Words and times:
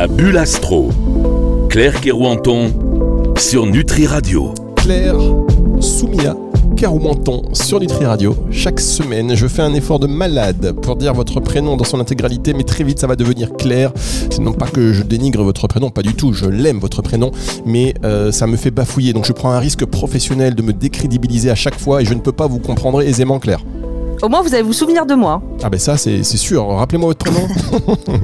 La 0.00 0.06
bulle 0.06 0.38
astro. 0.38 0.88
Claire 1.68 2.00
Kerouanton 2.00 2.72
sur 3.36 3.66
Nutri 3.66 4.06
Radio. 4.06 4.54
Claire 4.76 5.18
Soumia 5.78 6.34
Caroumenton 6.74 7.42
sur 7.52 7.80
Nutri 7.80 8.06
Radio. 8.06 8.34
Chaque 8.50 8.80
semaine, 8.80 9.34
je 9.34 9.46
fais 9.46 9.60
un 9.60 9.74
effort 9.74 9.98
de 9.98 10.06
malade 10.06 10.72
pour 10.80 10.96
dire 10.96 11.12
votre 11.12 11.40
prénom 11.40 11.76
dans 11.76 11.84
son 11.84 12.00
intégralité, 12.00 12.54
mais 12.54 12.62
très 12.62 12.82
vite 12.82 12.98
ça 12.98 13.06
va 13.06 13.14
devenir 13.14 13.52
Claire. 13.52 13.92
C'est 14.30 14.38
non 14.38 14.54
pas 14.54 14.68
que 14.68 14.94
je 14.94 15.02
dénigre 15.02 15.42
votre 15.42 15.68
prénom, 15.68 15.90
pas 15.90 16.00
du 16.00 16.14
tout, 16.14 16.32
je 16.32 16.46
l'aime 16.46 16.78
votre 16.78 17.02
prénom, 17.02 17.30
mais 17.66 17.92
euh, 18.02 18.32
ça 18.32 18.46
me 18.46 18.56
fait 18.56 18.70
bafouiller. 18.70 19.12
Donc 19.12 19.26
je 19.26 19.34
prends 19.34 19.50
un 19.50 19.58
risque 19.58 19.84
professionnel 19.84 20.54
de 20.54 20.62
me 20.62 20.72
décrédibiliser 20.72 21.50
à 21.50 21.54
chaque 21.54 21.78
fois 21.78 22.00
et 22.00 22.06
je 22.06 22.14
ne 22.14 22.20
peux 22.20 22.32
pas 22.32 22.46
vous 22.46 22.58
comprendre 22.58 23.02
aisément 23.02 23.38
Claire. 23.38 23.60
Au 24.22 24.28
moins, 24.28 24.42
vous 24.42 24.52
allez 24.52 24.62
vous 24.62 24.72
souvenir 24.74 25.06
de 25.06 25.14
moi. 25.14 25.42
Ah 25.62 25.70
ben 25.70 25.80
ça, 25.80 25.96
c'est 25.96 26.22
sûr. 26.22 26.66
Rappelez-moi 26.66 27.08
votre 27.08 27.24
prénom. 27.24 27.48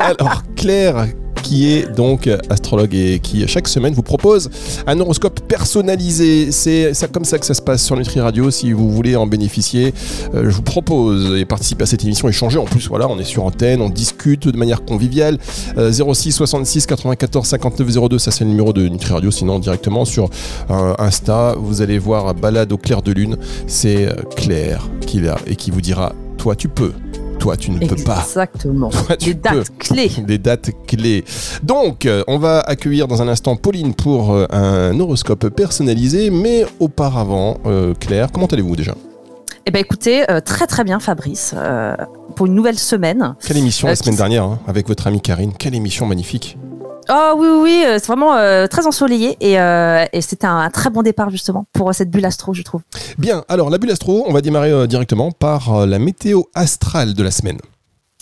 Alors, 0.00 0.42
Claire, 0.56 1.06
qui 1.42 1.72
est 1.72 1.90
donc 1.94 2.28
astrologue 2.50 2.94
et 2.94 3.18
qui 3.18 3.46
chaque 3.48 3.68
semaine 3.68 3.94
vous 3.94 4.02
propose 4.02 4.50
un 4.86 4.98
horoscope 5.00 5.40
personnalisé. 5.40 6.52
C'est 6.52 7.12
comme 7.12 7.24
ça 7.24 7.38
que 7.38 7.46
ça 7.46 7.54
se 7.54 7.62
passe 7.62 7.84
sur 7.84 7.96
Nutri 7.96 8.20
Radio. 8.20 8.50
Si 8.50 8.72
vous 8.72 8.90
voulez 8.90 9.16
en 9.16 9.26
bénéficier, 9.26 9.94
euh, 10.34 10.44
je 10.44 10.56
vous 10.56 10.62
propose 10.62 11.36
et 11.38 11.44
participer 11.44 11.84
à 11.84 11.86
cette 11.86 12.04
émission, 12.04 12.28
échanger. 12.28 12.58
En 12.58 12.64
plus, 12.64 12.88
voilà, 12.88 13.08
on 13.08 13.18
est 13.18 13.24
sur 13.24 13.44
antenne, 13.44 13.80
on 13.80 13.90
discute 13.90 14.48
de 14.48 14.56
manière 14.56 14.84
conviviale. 14.84 15.38
Euh, 15.76 15.92
06 15.92 16.32
66 16.32 16.86
94 16.86 17.46
59 17.46 18.08
02, 18.08 18.18
ça 18.18 18.30
c'est 18.30 18.44
le 18.44 18.50
numéro 18.50 18.72
de 18.72 18.88
Nutri 18.88 19.12
Radio. 19.12 19.30
Sinon, 19.30 19.58
directement 19.58 20.04
sur 20.04 20.30
euh, 20.70 20.94
Insta, 20.98 21.54
vous 21.58 21.82
allez 21.82 21.98
voir 21.98 22.34
balade 22.34 22.72
au 22.72 22.78
clair 22.78 23.02
de 23.02 23.12
lune. 23.12 23.36
C'est 23.66 24.06
euh, 24.06 24.14
Claire 24.36 24.88
qui 25.06 25.18
est 25.18 25.22
là 25.22 25.36
et 25.46 25.56
qui 25.56 25.70
vous 25.70 25.80
dira, 25.80 26.12
toi 26.36 26.54
tu 26.54 26.68
peux. 26.68 26.92
Toi, 27.38 27.56
tu 27.56 27.70
ne 27.70 27.78
peux 27.78 27.96
pas. 27.96 28.20
Exactement. 28.20 28.90
Des 29.20 29.34
dates 29.34 29.54
peux. 29.54 29.62
clés. 29.78 30.10
Des 30.26 30.38
dates 30.38 30.70
clés. 30.86 31.24
Donc, 31.62 32.04
euh, 32.04 32.22
on 32.26 32.38
va 32.38 32.60
accueillir 32.60 33.06
dans 33.08 33.22
un 33.22 33.28
instant 33.28 33.56
Pauline 33.56 33.94
pour 33.94 34.32
euh, 34.32 34.46
un 34.50 34.98
horoscope 34.98 35.48
personnalisé. 35.48 36.30
Mais 36.30 36.66
auparavant, 36.80 37.58
euh, 37.66 37.94
Claire, 37.94 38.32
comment 38.32 38.46
allez-vous 38.46 38.76
déjà? 38.76 38.94
Eh 39.66 39.70
ben 39.70 39.80
écoutez, 39.80 40.28
euh, 40.30 40.40
très 40.40 40.66
très 40.66 40.82
bien 40.82 40.98
Fabrice, 40.98 41.54
euh, 41.54 41.94
pour 42.36 42.46
une 42.46 42.54
nouvelle 42.54 42.78
semaine. 42.78 43.34
Quelle 43.46 43.58
émission 43.58 43.86
la 43.86 43.96
semaine 43.96 44.16
dernière 44.16 44.44
hein, 44.44 44.60
avec 44.66 44.88
votre 44.88 45.06
amie 45.06 45.20
Karine 45.20 45.52
Quelle 45.52 45.74
émission 45.74 46.06
magnifique 46.06 46.56
Oh 47.10 47.34
oui 47.36 47.48
oui, 47.48 47.58
oui, 47.62 47.82
euh, 47.86 47.98
c'est 47.98 48.06
vraiment 48.06 48.34
euh, 48.34 48.66
très 48.66 48.86
ensoleillé 48.86 49.36
et, 49.40 49.58
euh, 49.58 50.04
et 50.12 50.20
c'était 50.20 50.46
un, 50.46 50.58
un 50.58 50.70
très 50.70 50.90
bon 50.90 51.02
départ 51.02 51.30
justement 51.30 51.66
pour 51.72 51.88
euh, 51.88 51.92
cette 51.92 52.10
bulle 52.10 52.26
astro, 52.26 52.52
je 52.52 52.62
trouve. 52.62 52.82
Bien, 53.16 53.44
alors 53.48 53.70
la 53.70 53.78
bulle 53.78 53.90
astro, 53.90 54.24
on 54.26 54.32
va 54.32 54.42
démarrer 54.42 54.70
euh, 54.70 54.86
directement 54.86 55.32
par 55.32 55.86
la 55.86 55.98
météo 55.98 56.42
astrale 56.54 57.14
de 57.14 57.22
la 57.22 57.30
semaine. 57.30 57.58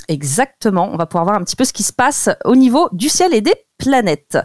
Exactement, 0.08 0.88
on 0.92 0.96
va 0.96 1.06
pouvoir 1.06 1.24
voir 1.24 1.36
un 1.36 1.42
petit 1.42 1.56
peu 1.56 1.64
ce 1.64 1.72
qui 1.72 1.82
se 1.82 1.92
passe 1.92 2.28
au 2.44 2.54
niveau 2.54 2.88
du 2.92 3.08
ciel 3.08 3.34
et 3.34 3.40
des 3.40 3.54
planètes. 3.76 4.38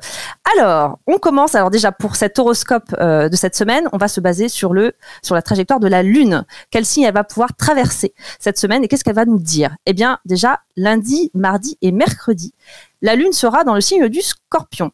Alors, 0.57 0.97
on 1.05 1.19
commence 1.19 1.53
alors 1.53 1.69
déjà 1.69 1.91
pour 1.91 2.15
cet 2.15 2.39
horoscope 2.39 2.95
euh, 2.99 3.29
de 3.29 3.35
cette 3.35 3.55
semaine, 3.55 3.87
on 3.93 3.97
va 3.97 4.07
se 4.07 4.19
baser 4.19 4.49
sur 4.49 4.73
le 4.73 4.93
sur 5.21 5.35
la 5.35 5.43
trajectoire 5.43 5.79
de 5.79 5.87
la 5.87 6.01
lune. 6.01 6.45
Quel 6.71 6.83
signe 6.83 7.03
elle 7.03 7.13
va 7.13 7.23
pouvoir 7.23 7.55
traverser 7.55 8.15
cette 8.39 8.57
semaine 8.57 8.83
et 8.83 8.87
qu'est-ce 8.87 9.03
qu'elle 9.03 9.13
va 9.13 9.25
nous 9.25 9.37
dire? 9.37 9.75
Eh 9.85 9.93
bien, 9.93 10.17
déjà 10.25 10.61
lundi, 10.77 11.29
mardi 11.35 11.77
et 11.83 11.91
mercredi, 11.91 12.55
la 13.01 13.15
lune 13.15 13.33
sera 13.33 13.63
dans 13.63 13.75
le 13.75 13.81
signe 13.81 14.07
du 14.07 14.21
Scorpion. 14.21 14.91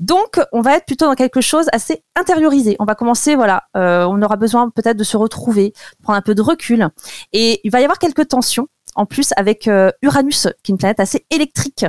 Donc, 0.00 0.40
on 0.52 0.60
va 0.60 0.76
être 0.76 0.86
plutôt 0.86 1.06
dans 1.06 1.14
quelque 1.14 1.40
chose 1.40 1.66
assez 1.72 2.02
intériorisé. 2.16 2.76
On 2.78 2.84
va 2.84 2.94
commencer, 2.94 3.34
voilà, 3.34 3.64
euh, 3.76 4.04
on 4.04 4.20
aura 4.22 4.36
besoin 4.36 4.70
peut-être 4.70 4.96
de 4.96 5.04
se 5.04 5.16
retrouver, 5.16 5.72
prendre 6.02 6.18
un 6.18 6.22
peu 6.22 6.34
de 6.34 6.42
recul, 6.42 6.88
et 7.32 7.60
il 7.64 7.70
va 7.70 7.80
y 7.80 7.84
avoir 7.84 7.98
quelques 7.98 8.28
tensions 8.28 8.66
en 8.94 9.06
plus 9.06 9.30
avec 9.36 9.68
euh, 9.68 9.90
Uranus, 10.02 10.48
qui 10.62 10.70
est 10.70 10.74
une 10.74 10.78
planète 10.78 11.00
assez 11.00 11.24
électrique, 11.30 11.86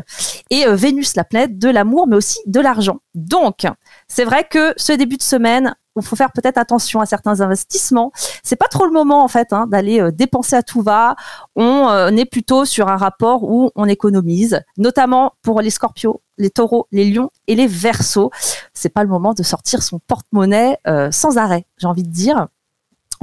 et 0.50 0.66
euh, 0.66 0.76
Vénus, 0.76 1.16
la 1.16 1.24
planète 1.24 1.58
de 1.58 1.70
l'amour, 1.70 2.08
mais 2.08 2.16
aussi 2.16 2.40
de 2.46 2.60
l'argent. 2.60 3.00
Donc, 3.14 3.66
c'est 4.08 4.24
vrai 4.24 4.46
que 4.50 4.74
ce 4.78 4.94
début 4.94 5.18
de 5.18 5.24
semaine, 5.24 5.76
il 5.96 6.04
faut 6.04 6.16
faire 6.16 6.31
peut-être 6.31 6.58
attention 6.58 7.00
à 7.00 7.06
certains 7.06 7.42
investissements. 7.42 8.12
C'est 8.44 8.56
pas 8.56 8.68
trop 8.68 8.86
le 8.86 8.92
moment 8.92 9.24
en 9.24 9.28
fait 9.28 9.54
hein, 9.54 9.68
d'aller 9.68 10.02
euh, 10.02 10.12
dépenser 10.12 10.56
à 10.56 10.64
tout 10.64 10.81
va. 10.81 11.16
On 11.56 11.88
euh, 11.90 12.09
est 12.09 12.26
plutôt 12.26 12.66
sur 12.66 12.88
un 12.90 12.98
rapport 12.98 13.44
où 13.44 13.72
on 13.76 13.86
économise, 13.86 14.62
notamment 14.78 15.34
pour 15.42 15.62
les 15.62 15.70
Scorpios, 15.70 16.22
les 16.38 16.50
Taureaux, 16.50 16.88
les 16.92 17.09
Lions 17.09 17.30
et 17.48 17.56
les 17.56 17.68
Verseaux. 17.68 18.31
C'est 18.74 18.90
pas 18.90 19.04
le 19.04 19.09
moment 19.09 19.34
de 19.34 19.44
sortir 19.44 19.84
son 19.84 20.00
porte-monnaie 20.00 20.78
euh, 20.88 21.12
sans 21.12 21.38
arrêt. 21.38 21.66
J'ai 21.78 21.88
envie 21.88 22.04
de 22.04 22.12
dire. 22.12 22.48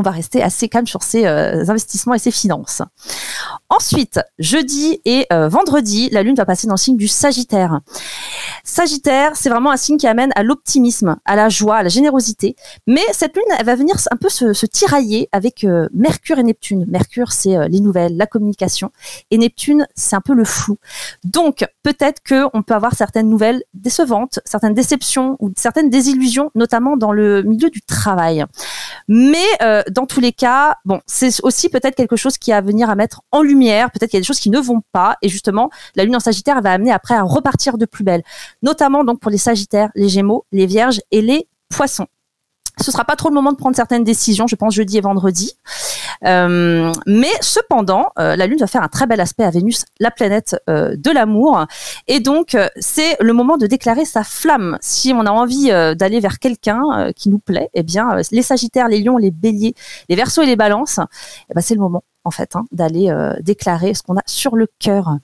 On 0.00 0.02
va 0.02 0.12
rester 0.12 0.42
assez 0.42 0.70
calme 0.70 0.86
sur 0.86 1.02
ses 1.02 1.26
euh, 1.26 1.62
investissements 1.68 2.14
et 2.14 2.18
ses 2.18 2.30
finances. 2.30 2.80
Ensuite, 3.68 4.18
jeudi 4.38 4.98
et 5.04 5.26
euh, 5.30 5.46
vendredi, 5.46 6.08
la 6.10 6.22
Lune 6.22 6.34
va 6.36 6.46
passer 6.46 6.66
dans 6.66 6.72
le 6.72 6.78
signe 6.78 6.96
du 6.96 7.06
Sagittaire. 7.06 7.80
Sagittaire, 8.64 9.32
c'est 9.34 9.50
vraiment 9.50 9.70
un 9.70 9.76
signe 9.76 9.98
qui 9.98 10.06
amène 10.06 10.30
à 10.36 10.42
l'optimisme, 10.42 11.18
à 11.26 11.36
la 11.36 11.50
joie, 11.50 11.76
à 11.76 11.82
la 11.82 11.90
générosité. 11.90 12.56
Mais 12.86 13.02
cette 13.12 13.36
Lune, 13.36 13.44
elle 13.58 13.66
va 13.66 13.74
venir 13.74 13.94
un 14.10 14.16
peu 14.16 14.30
se, 14.30 14.64
tirailler 14.64 15.28
avec 15.32 15.64
euh, 15.64 15.86
Mercure 15.92 16.38
et 16.38 16.44
Neptune. 16.44 16.86
Mercure, 16.88 17.32
c'est 17.32 17.68
les 17.68 17.80
nouvelles, 17.80 18.16
la 18.16 18.26
communication. 18.26 18.92
Et 19.30 19.36
Neptune, 19.36 19.86
c'est 19.94 20.16
un 20.16 20.22
peu 20.22 20.32
le 20.32 20.44
flou. 20.44 20.78
Donc, 21.24 21.66
peut-être 21.82 22.22
qu'on 22.26 22.62
peut 22.62 22.74
avoir 22.74 22.94
certaines 22.94 23.28
nouvelles 23.28 23.64
décevantes, 23.74 24.40
certaines 24.46 24.72
déceptions 24.72 25.36
ou 25.40 25.52
certaines 25.58 25.90
désillusions, 25.90 26.50
notamment 26.54 26.96
dans 26.96 27.12
le 27.12 27.42
milieu 27.42 27.68
du 27.68 27.82
travail. 27.82 28.46
Mais 29.08 29.44
dans 29.90 30.06
tous 30.06 30.20
les 30.20 30.32
cas, 30.32 30.76
bon, 30.84 31.00
c'est 31.06 31.42
aussi 31.42 31.68
peut-être 31.68 31.94
quelque 31.94 32.16
chose 32.16 32.38
qui 32.38 32.52
a 32.52 32.58
à 32.58 32.60
venir 32.60 32.90
à 32.90 32.94
mettre 32.94 33.22
en 33.32 33.42
lumière. 33.42 33.90
Peut-être 33.90 34.10
qu'il 34.10 34.18
y 34.18 34.20
a 34.20 34.22
des 34.22 34.26
choses 34.26 34.40
qui 34.40 34.50
ne 34.50 34.58
vont 34.58 34.82
pas. 34.92 35.16
Et 35.22 35.28
justement, 35.28 35.70
la 35.96 36.04
lune 36.04 36.16
en 36.16 36.20
Sagittaire 36.20 36.60
va 36.62 36.72
amener 36.72 36.92
après 36.92 37.14
à 37.14 37.22
repartir 37.22 37.78
de 37.78 37.86
plus 37.86 38.04
belle. 38.04 38.22
Notamment 38.62 39.04
donc 39.04 39.20
pour 39.20 39.30
les 39.30 39.38
Sagittaires, 39.38 39.90
les 39.94 40.08
Gémeaux, 40.08 40.46
les 40.52 40.66
Vierges 40.66 41.00
et 41.10 41.22
les 41.22 41.48
Poissons. 41.68 42.06
Ce 42.80 42.90
sera 42.90 43.04
pas 43.04 43.16
trop 43.16 43.28
le 43.28 43.34
moment 43.34 43.52
de 43.52 43.56
prendre 43.56 43.76
certaines 43.76 44.04
décisions, 44.04 44.46
je 44.46 44.56
pense 44.56 44.74
jeudi 44.74 44.98
et 44.98 45.00
vendredi. 45.00 45.52
Euh, 46.24 46.92
mais 47.06 47.30
cependant, 47.40 48.06
euh, 48.18 48.36
la 48.36 48.46
Lune 48.46 48.58
va 48.58 48.66
faire 48.66 48.82
un 48.82 48.88
très 48.88 49.06
bel 49.06 49.20
aspect 49.20 49.44
à 49.44 49.50
Vénus, 49.50 49.84
la 49.98 50.10
planète 50.10 50.56
euh, 50.68 50.94
de 50.96 51.10
l'amour. 51.10 51.66
Et 52.06 52.20
donc, 52.20 52.54
euh, 52.54 52.68
c'est 52.78 53.16
le 53.20 53.32
moment 53.32 53.56
de 53.56 53.66
déclarer 53.66 54.04
sa 54.04 54.24
flamme. 54.24 54.78
Si 54.80 55.12
on 55.14 55.26
a 55.26 55.30
envie 55.30 55.70
euh, 55.70 55.94
d'aller 55.94 56.20
vers 56.20 56.38
quelqu'un 56.38 57.12
qui 57.16 57.28
nous 57.28 57.38
plaît, 57.38 57.70
eh 57.74 57.82
bien, 57.82 58.08
les 58.30 58.42
Sagittaires, 58.42 58.88
les 58.88 59.00
Lions, 59.00 59.16
les 59.16 59.30
Béliers, 59.30 59.74
les 60.08 60.16
Verseaux 60.16 60.42
et 60.42 60.46
les 60.46 60.56
Balances, 60.56 61.00
eh 61.50 61.54
ben, 61.54 61.60
c'est 61.60 61.74
le 61.74 61.80
moment 61.80 62.04
en 62.24 62.30
fait 62.30 62.54
hein, 62.54 62.66
d'aller 62.70 63.08
euh, 63.08 63.32
déclarer 63.40 63.94
ce 63.94 64.02
qu'on 64.02 64.16
a 64.16 64.22
sur 64.26 64.54
le 64.54 64.66
cœur. 64.78 65.16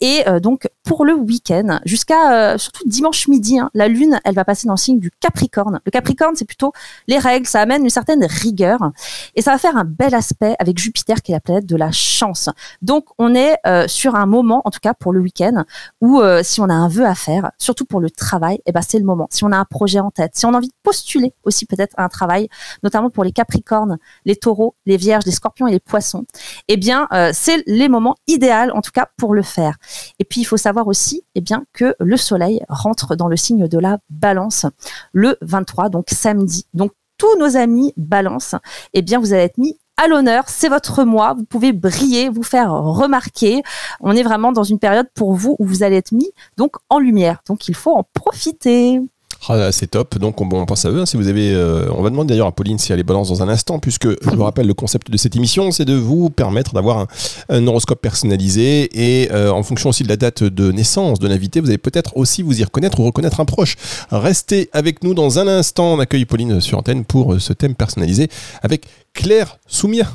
Et 0.00 0.24
donc 0.40 0.68
pour 0.84 1.04
le 1.04 1.14
week-end, 1.14 1.80
jusqu'à 1.84 2.52
euh, 2.52 2.58
surtout 2.58 2.84
dimanche 2.86 3.28
midi, 3.28 3.58
hein, 3.58 3.70
la 3.74 3.88
Lune, 3.88 4.20
elle 4.24 4.34
va 4.34 4.44
passer 4.44 4.66
dans 4.66 4.74
le 4.74 4.78
signe 4.78 4.98
du 4.98 5.10
Capricorne. 5.20 5.80
Le 5.84 5.90
Capricorne, 5.90 6.34
c'est 6.36 6.44
plutôt 6.44 6.72
les 7.06 7.18
règles, 7.18 7.46
ça 7.46 7.60
amène 7.60 7.82
une 7.82 7.90
certaine 7.90 8.24
rigueur 8.24 8.90
et 9.34 9.42
ça 9.42 9.52
va 9.52 9.58
faire 9.58 9.76
un 9.76 9.84
bel 9.84 10.14
aspect 10.14 10.56
avec 10.58 10.78
Jupiter 10.78 11.22
qui 11.22 11.32
est 11.32 11.34
la 11.34 11.40
planète 11.40 11.66
de 11.66 11.76
la 11.76 11.92
chance. 11.92 12.48
Donc 12.82 13.06
on 13.18 13.34
est 13.34 13.56
euh, 13.66 13.86
sur 13.88 14.14
un 14.14 14.26
moment, 14.26 14.62
en 14.64 14.70
tout 14.70 14.80
cas 14.80 14.94
pour 14.94 15.12
le 15.12 15.20
week-end, 15.20 15.64
où 16.00 16.20
euh, 16.20 16.42
si 16.42 16.60
on 16.60 16.68
a 16.68 16.74
un 16.74 16.88
vœu 16.88 17.06
à 17.06 17.14
faire, 17.14 17.50
surtout 17.58 17.84
pour 17.84 18.00
le 18.00 18.10
travail, 18.10 18.60
eh 18.66 18.72
ben 18.72 18.82
c'est 18.82 18.98
le 18.98 19.04
moment. 19.04 19.28
Si 19.30 19.44
on 19.44 19.52
a 19.52 19.56
un 19.56 19.64
projet 19.64 20.00
en 20.00 20.10
tête, 20.10 20.32
si 20.34 20.46
on 20.46 20.54
a 20.54 20.56
envie 20.56 20.68
de 20.68 20.74
postuler 20.82 21.34
aussi 21.44 21.66
peut-être 21.66 21.94
un 21.98 22.08
travail, 22.08 22.48
notamment 22.82 23.10
pour 23.10 23.24
les 23.24 23.32
Capricornes, 23.32 23.98
les 24.24 24.36
Taureaux, 24.36 24.74
les 24.86 24.96
Vierges, 24.96 25.24
les 25.26 25.32
Scorpions 25.32 25.66
et 25.66 25.72
les 25.72 25.80
Poissons, 25.80 26.24
eh 26.68 26.76
bien 26.76 27.08
c'est 27.32 27.62
les 27.66 27.88
moments 27.88 28.16
idéaux 28.26 28.50
en 28.74 28.80
tout 28.80 28.90
cas 28.92 29.08
pour 29.16 29.34
le 29.34 29.42
faire. 29.42 29.76
Et 30.18 30.24
puis 30.24 30.40
il 30.40 30.44
faut 30.44 30.56
savoir 30.56 30.79
aussi, 30.88 31.22
eh 31.34 31.40
bien 31.40 31.64
que 31.72 31.94
le 31.98 32.16
Soleil 32.16 32.62
rentre 32.68 33.16
dans 33.16 33.28
le 33.28 33.36
signe 33.36 33.68
de 33.68 33.78
la 33.78 33.98
Balance 34.10 34.66
le 35.12 35.36
23, 35.42 35.88
donc 35.88 36.06
samedi. 36.10 36.66
Donc 36.74 36.92
tous 37.18 37.36
nos 37.38 37.56
amis 37.56 37.92
Balance, 37.96 38.54
eh 38.94 39.02
bien 39.02 39.18
vous 39.18 39.32
allez 39.32 39.42
être 39.42 39.58
mis 39.58 39.78
à 39.96 40.08
l'honneur, 40.08 40.44
c'est 40.48 40.70
votre 40.70 41.04
mois, 41.04 41.34
vous 41.34 41.44
pouvez 41.44 41.72
briller, 41.72 42.30
vous 42.30 42.42
faire 42.42 42.72
remarquer. 42.72 43.62
On 44.00 44.16
est 44.16 44.22
vraiment 44.22 44.50
dans 44.50 44.62
une 44.62 44.78
période 44.78 45.08
pour 45.14 45.34
vous 45.34 45.56
où 45.58 45.66
vous 45.66 45.82
allez 45.82 45.96
être 45.96 46.12
mis 46.12 46.30
donc 46.56 46.76
en 46.88 46.98
lumière. 46.98 47.42
Donc 47.46 47.68
il 47.68 47.74
faut 47.74 47.92
en 47.92 48.04
profiter. 48.14 49.00
Ah, 49.48 49.72
c'est 49.72 49.88
top. 49.88 50.18
Donc, 50.18 50.40
on, 50.40 50.48
on 50.52 50.66
pense 50.66 50.84
à 50.84 50.90
eux. 50.90 51.00
hein. 51.00 51.06
Si 51.06 51.16
vous 51.16 51.28
avez, 51.28 51.52
euh, 51.52 51.88
on 51.94 52.02
va 52.02 52.10
demander 52.10 52.28
d'ailleurs 52.28 52.46
à 52.46 52.52
Pauline 52.52 52.78
si 52.78 52.92
elle 52.92 53.00
est 53.00 53.04
balance 53.04 53.28
dans 53.28 53.42
un 53.42 53.48
instant, 53.48 53.78
puisque 53.78 54.08
je 54.08 54.30
vous 54.36 54.44
rappelle 54.44 54.66
le 54.66 54.74
concept 54.74 55.10
de 55.10 55.16
cette 55.16 55.34
émission, 55.36 55.70
c'est 55.70 55.84
de 55.84 55.94
vous 55.94 56.30
permettre 56.30 56.74
d'avoir 56.74 57.06
un, 57.48 57.66
horoscope 57.66 58.00
personnalisé 58.00 58.88
et 58.92 59.30
euh, 59.32 59.50
en 59.50 59.62
fonction 59.62 59.90
aussi 59.90 60.02
de 60.02 60.08
la 60.08 60.16
date 60.16 60.42
de 60.42 60.72
naissance 60.72 61.18
de 61.18 61.28
l'invité, 61.28 61.60
vous 61.60 61.68
allez 61.68 61.78
peut-être 61.78 62.16
aussi 62.16 62.42
vous 62.42 62.60
y 62.60 62.64
reconnaître 62.64 63.00
ou 63.00 63.04
reconnaître 63.04 63.40
un 63.40 63.44
proche. 63.44 63.76
Restez 64.10 64.68
avec 64.72 65.02
nous 65.04 65.14
dans 65.14 65.38
un 65.38 65.46
instant. 65.46 65.94
On 65.94 65.98
accueille 66.00 66.24
Pauline 66.24 66.60
sur 66.60 66.78
antenne 66.78 67.04
pour 67.04 67.34
euh, 67.34 67.38
ce 67.38 67.52
thème 67.52 67.74
personnalisé 67.74 68.28
avec 68.62 68.86
Claire 69.14 69.58
Soumia. 69.66 70.06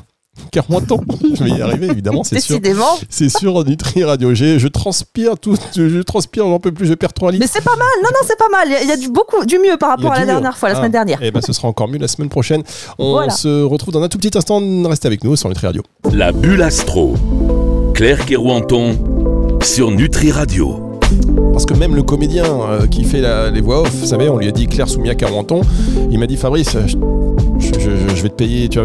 Car 0.52 0.66
moi, 0.70 0.82
je 1.34 1.44
vais 1.44 1.50
y 1.52 1.62
arriver 1.62 1.88
évidemment, 1.88 2.24
c'est 2.24 2.40
sûr. 2.40 2.60
Décidément. 2.60 2.98
C'est 3.10 3.30
sur 3.30 3.64
Nutri 3.66 4.04
Radio 4.04 4.34
G. 4.34 4.60
Je 4.60 4.68
transpire 4.68 5.38
tout, 5.40 5.56
je 5.76 6.02
transpire, 6.02 6.46
j'en 6.46 6.60
peux 6.60 6.72
plus, 6.72 6.88
je 6.88 6.94
perds 6.94 7.14
trop 7.14 7.28
un 7.30 7.32
Mais 7.32 7.48
c'est 7.48 7.64
pas 7.64 7.76
mal. 7.76 7.88
Non, 8.04 8.10
non, 8.12 8.20
c'est 8.28 8.38
pas 8.38 8.50
mal. 8.52 8.68
Il 8.84 8.88
y 8.88 8.92
a 8.92 8.98
du 8.98 9.10
beaucoup, 9.10 9.46
du 9.46 9.58
mieux 9.60 9.78
par 9.78 9.90
rapport 9.90 10.12
à 10.14 10.20
la 10.20 10.26
dernière 10.26 10.58
fois, 10.58 10.70
la 10.70 10.76
semaine 10.76 10.92
dernière. 10.92 11.22
Et 11.24 11.32
ben, 11.32 11.42
ce 11.42 11.54
sera 11.54 11.68
encore 11.68 11.88
mieux 11.88 11.98
la 12.00 12.08
semaine 12.08 12.30
prochaine. 12.30 12.64
On 13.00 13.12
Voilà. 13.12 13.32
se 13.32 13.64
retrouve 13.64 13.94
dans 13.94 14.02
un 14.04 14.10
tout 14.10 14.18
petit 14.18 14.38
instant. 14.38 14.62
Restez 14.88 15.08
avec 15.08 15.24
nous 15.24 15.36
sur 15.36 15.50
Nutri 15.50 15.68
Radio. 15.68 15.84
La 16.14 16.32
bulle 16.32 16.62
astro. 16.62 17.16
Claire 17.94 18.26
Kerouanton 18.26 18.98
sur 19.64 19.92
Nutri 19.92 20.32
Radio. 20.32 20.82
parce 21.54 21.66
que 21.66 21.74
même 21.74 21.96
le 21.96 22.04
comédien 22.04 22.44
euh, 22.46 22.88
qui 22.88 23.04
fait 23.06 23.22
la- 23.22 23.50
les 23.52 23.62
voix 23.62 23.82
off, 23.82 23.92
vous 23.92 24.08
savez, 24.08 24.28
on 24.28 24.38
lui 24.38 24.48
a 24.48 24.52
dit 24.52 24.68
Claire 24.68 24.90
Soumia 24.90 25.16
40 25.16 25.52
ans, 25.54 25.62
il 26.12 26.20
m'a 26.20 26.28
dit 26.28 26.36
Fabrice, 26.36 26.76
je, 26.88 26.98
je- 27.60 27.80
je- 27.80 27.80
je 27.80 28.05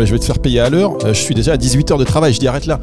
je 0.07 0.13
vais 0.13 0.19
te 0.19 0.25
faire 0.25 0.39
payer 0.39 0.61
à 0.61 0.71
l'heure, 0.71 0.93
Euh, 1.05 1.13
je 1.15 1.21
suis 1.21 1.35
déjà 1.35 1.53
à 1.53 1.57
18 1.57 1.91
heures 1.91 1.99
de 1.99 2.05
travail, 2.05 2.33
je 2.33 2.41
dis 2.41 2.49
arrête 2.49 2.67
là. 2.67 2.81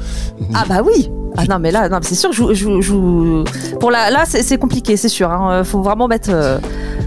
Ah 0.53 0.63
bah 0.67 0.81
oui. 0.85 1.09
Ah 1.37 1.45
non 1.49 1.59
mais 1.59 1.71
là, 1.71 1.87
non, 1.89 1.99
c'est 2.01 2.15
sûr 2.15 2.31
je, 2.33 2.53
je, 2.53 2.81
je- 2.81 3.75
pour 3.79 3.91
la, 3.91 4.09
là 4.09 4.23
c'est 4.27 4.57
compliqué, 4.57 4.97
c'est 4.97 5.09
sûr. 5.09 5.31
Hein. 5.31 5.63
Faut 5.63 5.81
vraiment 5.81 6.07
mettre 6.07 6.29
euh, 6.33 6.57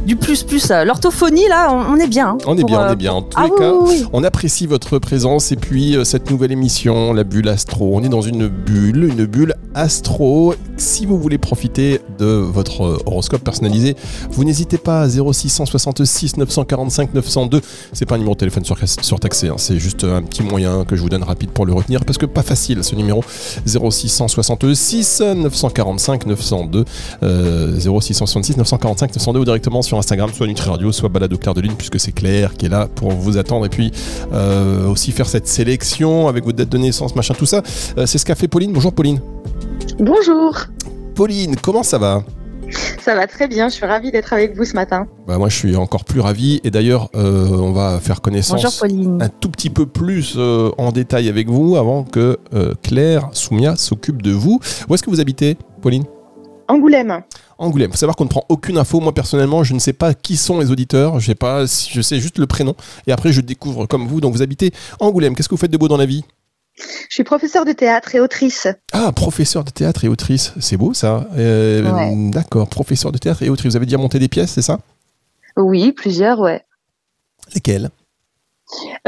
du 0.06 0.17
plus 0.17 0.43
plus. 0.44 0.71
euh, 0.71 0.85
L'orthophonie 0.85 1.49
là, 1.49 1.73
on, 1.73 1.94
on 1.94 1.97
est 1.97 2.06
bien. 2.06 2.31
hein, 2.31 2.38
On 2.47 2.56
est 2.56 2.61
pour, 2.61 2.69
bien, 2.71 2.81
on 2.81 2.82
euh, 2.85 2.93
est 2.93 2.97
bien. 2.97 3.12
En 3.12 3.23
tous 3.23 3.37
Ah 3.37 3.44
les 3.47 3.50
oui, 3.50 3.59
cas, 3.59 3.73
oui, 3.73 3.79
oui. 3.88 4.05
on 4.12 4.23
apprécie 4.25 4.67
votre 4.67 4.99
présence 4.99 5.50
et 5.53 5.56
puis 5.56 5.97
euh, 5.97 6.05
cette 6.05 6.31
nouvelle 6.31 6.53
émission, 6.53 7.12
la 7.12 7.25
bulle 7.25 7.49
astro. 7.49 7.91
On 7.94 8.03
est 8.03 8.09
dans 8.09 8.23
une 8.23 8.47
bulle, 8.49 9.05
une 9.05 9.27
bulle 9.27 9.55
astro. 9.75 10.55
Si 10.76 11.05
vous 11.06 11.19
voulez 11.19 11.37
profiter 11.38 12.00
de 12.19 12.26
votre 12.26 12.83
euh, 12.85 12.99
horoscope 13.06 13.43
personnalisé, 13.43 13.97
vous 14.31 14.44
n'hésitez 14.44 14.79
pas 14.79 15.03
à 15.03 15.09
0666 15.09 16.37
945 16.37 17.15
902. 17.15 17.61
C'est 17.93 18.06
pas 18.06 18.15
un 18.15 18.19
numéro 18.19 18.35
de 18.35 18.38
téléphone 18.41 18.65
sur, 18.65 18.76
surtaxé, 19.03 19.49
hein. 19.49 19.55
c'est 19.59 19.79
juste 19.79 20.05
un 20.05 20.23
petit 20.23 20.43
moyen 20.43 20.85
que 20.85 20.97
je 20.97 21.03
vous 21.03 21.09
donne 21.09 21.23
rapide 21.25 21.50
pour 21.50 21.67
le 21.67 21.73
retenir 21.73 22.05
parce 22.05 22.19
que 22.19 22.26
pas 22.26 22.43
facile 22.43 22.83
ce 22.85 22.94
numéro 22.94 23.23
0666 24.28 25.20
945 25.20 26.26
902 26.26 26.84
euh, 27.22 27.78
0666 27.78 28.56
945 28.56 29.14
902 29.17 29.40
ou 29.40 29.44
directement 29.44 29.82
sur 29.82 29.99
Instagram, 29.99 30.31
soit 30.34 30.46
Nutri 30.46 30.69
Radio, 30.69 30.93
soit 30.93 31.08
Balado 31.08 31.37
Claire 31.37 31.55
de 31.55 31.61
Lune, 31.61 31.75
puisque 31.76 32.00
c'est 32.00 32.12
Claire 32.12 32.55
qui 32.55 32.67
est 32.67 32.70
là 32.70 32.88
pour 32.94 33.11
vous 33.12 33.38
attendre 33.38 33.67
et 33.67 33.69
puis 33.69 33.93
euh, 34.32 34.88
aussi 34.88 35.12
faire 35.12 35.28
cette 35.28 35.46
sélection 35.46 36.28
avec 36.28 36.44
votre 36.44 36.56
date 36.56 36.69
de 36.69 36.78
naissance, 36.78 37.14
machin, 37.14 37.34
tout 37.34 37.46
ça. 37.46 37.62
Euh, 37.99 38.06
c'est 38.06 38.19
ce 38.19 38.25
qu'a 38.25 38.34
fait 38.34 38.49
Pauline. 38.49 38.72
Bonjour 38.72 38.93
Pauline. 38.93 39.20
Bonjour, 39.99 40.56
Pauline, 41.14 41.56
comment 41.56 41.82
ça 41.82 41.99
va? 41.99 42.23
Ça 43.00 43.14
va 43.14 43.26
très 43.26 43.49
bien, 43.49 43.69
je 43.69 43.75
suis 43.75 43.87
ravie 43.87 44.11
d'être 44.11 44.32
avec 44.32 44.56
vous 44.56 44.64
ce 44.64 44.75
matin. 44.75 45.06
bah, 45.26 45.38
Moi, 45.38 45.49
je 45.49 45.56
suis 45.56 45.76
encore 45.76 46.05
plus 46.05 46.20
ravi. 46.20 46.61
Et 46.64 46.70
d'ailleurs, 46.70 47.08
euh, 47.14 47.49
on 47.49 47.72
va 47.72 47.99
faire 48.00 48.20
connaissance 48.20 48.62
Bonjour 48.62 48.78
Pauline. 48.78 49.22
un 49.22 49.28
tout 49.28 49.50
petit 49.50 49.70
peu 49.70 49.87
plus 49.87 50.34
euh, 50.37 50.70
en 50.78 50.93
détail 50.93 51.28
avec 51.28 51.49
vous 51.49 51.76
avant 51.76 52.05
que 52.05 52.38
euh, 52.55 52.75
Claire 52.82 53.28
Soumia 53.32 53.76
s'occupe 53.76 54.22
de 54.22 54.32
vous. 54.32 54.61
Où 54.88 54.94
est-ce 54.94 55.02
que 55.02 55.11
vous 55.11 55.20
habitez, 55.20 55.56
Pauline? 55.82 56.05
Angoulême, 56.69 57.22
Angoulême. 57.58 57.90
Faut 57.90 57.96
savoir 57.96 58.14
qu'on 58.14 58.25
ne 58.25 58.28
prend 58.28 58.44
aucune 58.49 58.78
info. 58.78 59.00
Moi, 59.00 59.12
personnellement, 59.12 59.64
je 59.64 59.75
ne 59.75 59.81
sais 59.81 59.93
pas 59.93 60.14
qui 60.14 60.37
sont 60.37 60.61
les 60.61 60.70
auditeurs. 60.70 61.19
Je 61.19 61.26
sais 61.26 61.34
pas, 61.34 61.66
si- 61.66 61.90
je 61.93 62.00
sais 62.00 62.20
juste 62.20 62.38
le 62.38 62.46
prénom. 62.46 62.75
Et 63.08 63.12
après, 63.12 63.32
je 63.32 63.40
découvre 63.40 63.87
comme 63.87 64.06
vous. 64.06 64.20
Donc, 64.20 64.32
vous 64.34 64.43
habitez 64.43 64.70
Angoulême. 65.00 65.34
Qu'est-ce 65.34 65.49
que 65.49 65.55
vous 65.55 65.61
faites 65.61 65.73
de 65.73 65.76
beau 65.76 65.88
dans 65.88 65.96
la 65.96 66.06
vie? 66.06 66.25
Je 67.09 67.15
suis 67.15 67.25
professeure 67.25 67.65
de 67.65 67.73
théâtre 67.73 68.15
et 68.15 68.21
autrice. 68.21 68.67
Ah, 68.93 69.12
professeur 69.12 69.65
de 69.65 69.71
théâtre 69.71 70.05
et 70.05 70.09
autrice. 70.09 70.53
C'est 70.61 70.77
beau, 70.77 70.94
ça. 70.94 71.27
Euh, 71.37 71.82
Ouais. 71.93 72.12
D'accord. 72.31 72.69
Professeur 72.69 73.12
de 73.12 73.19
théâtre 73.19 73.43
et 73.43 73.49
autrice. 73.50 73.71
Vous 73.73 73.77
avez 73.77 73.87
déjà 73.87 73.99
monté 73.99 74.19
des 74.19 74.29
pièces, 74.29 74.53
c'est 74.53 74.62
ça? 74.62 74.79
Oui, 75.56 75.93
plusieurs, 75.93 76.38
ouais. 76.41 76.62
Lesquelles? 77.55 77.91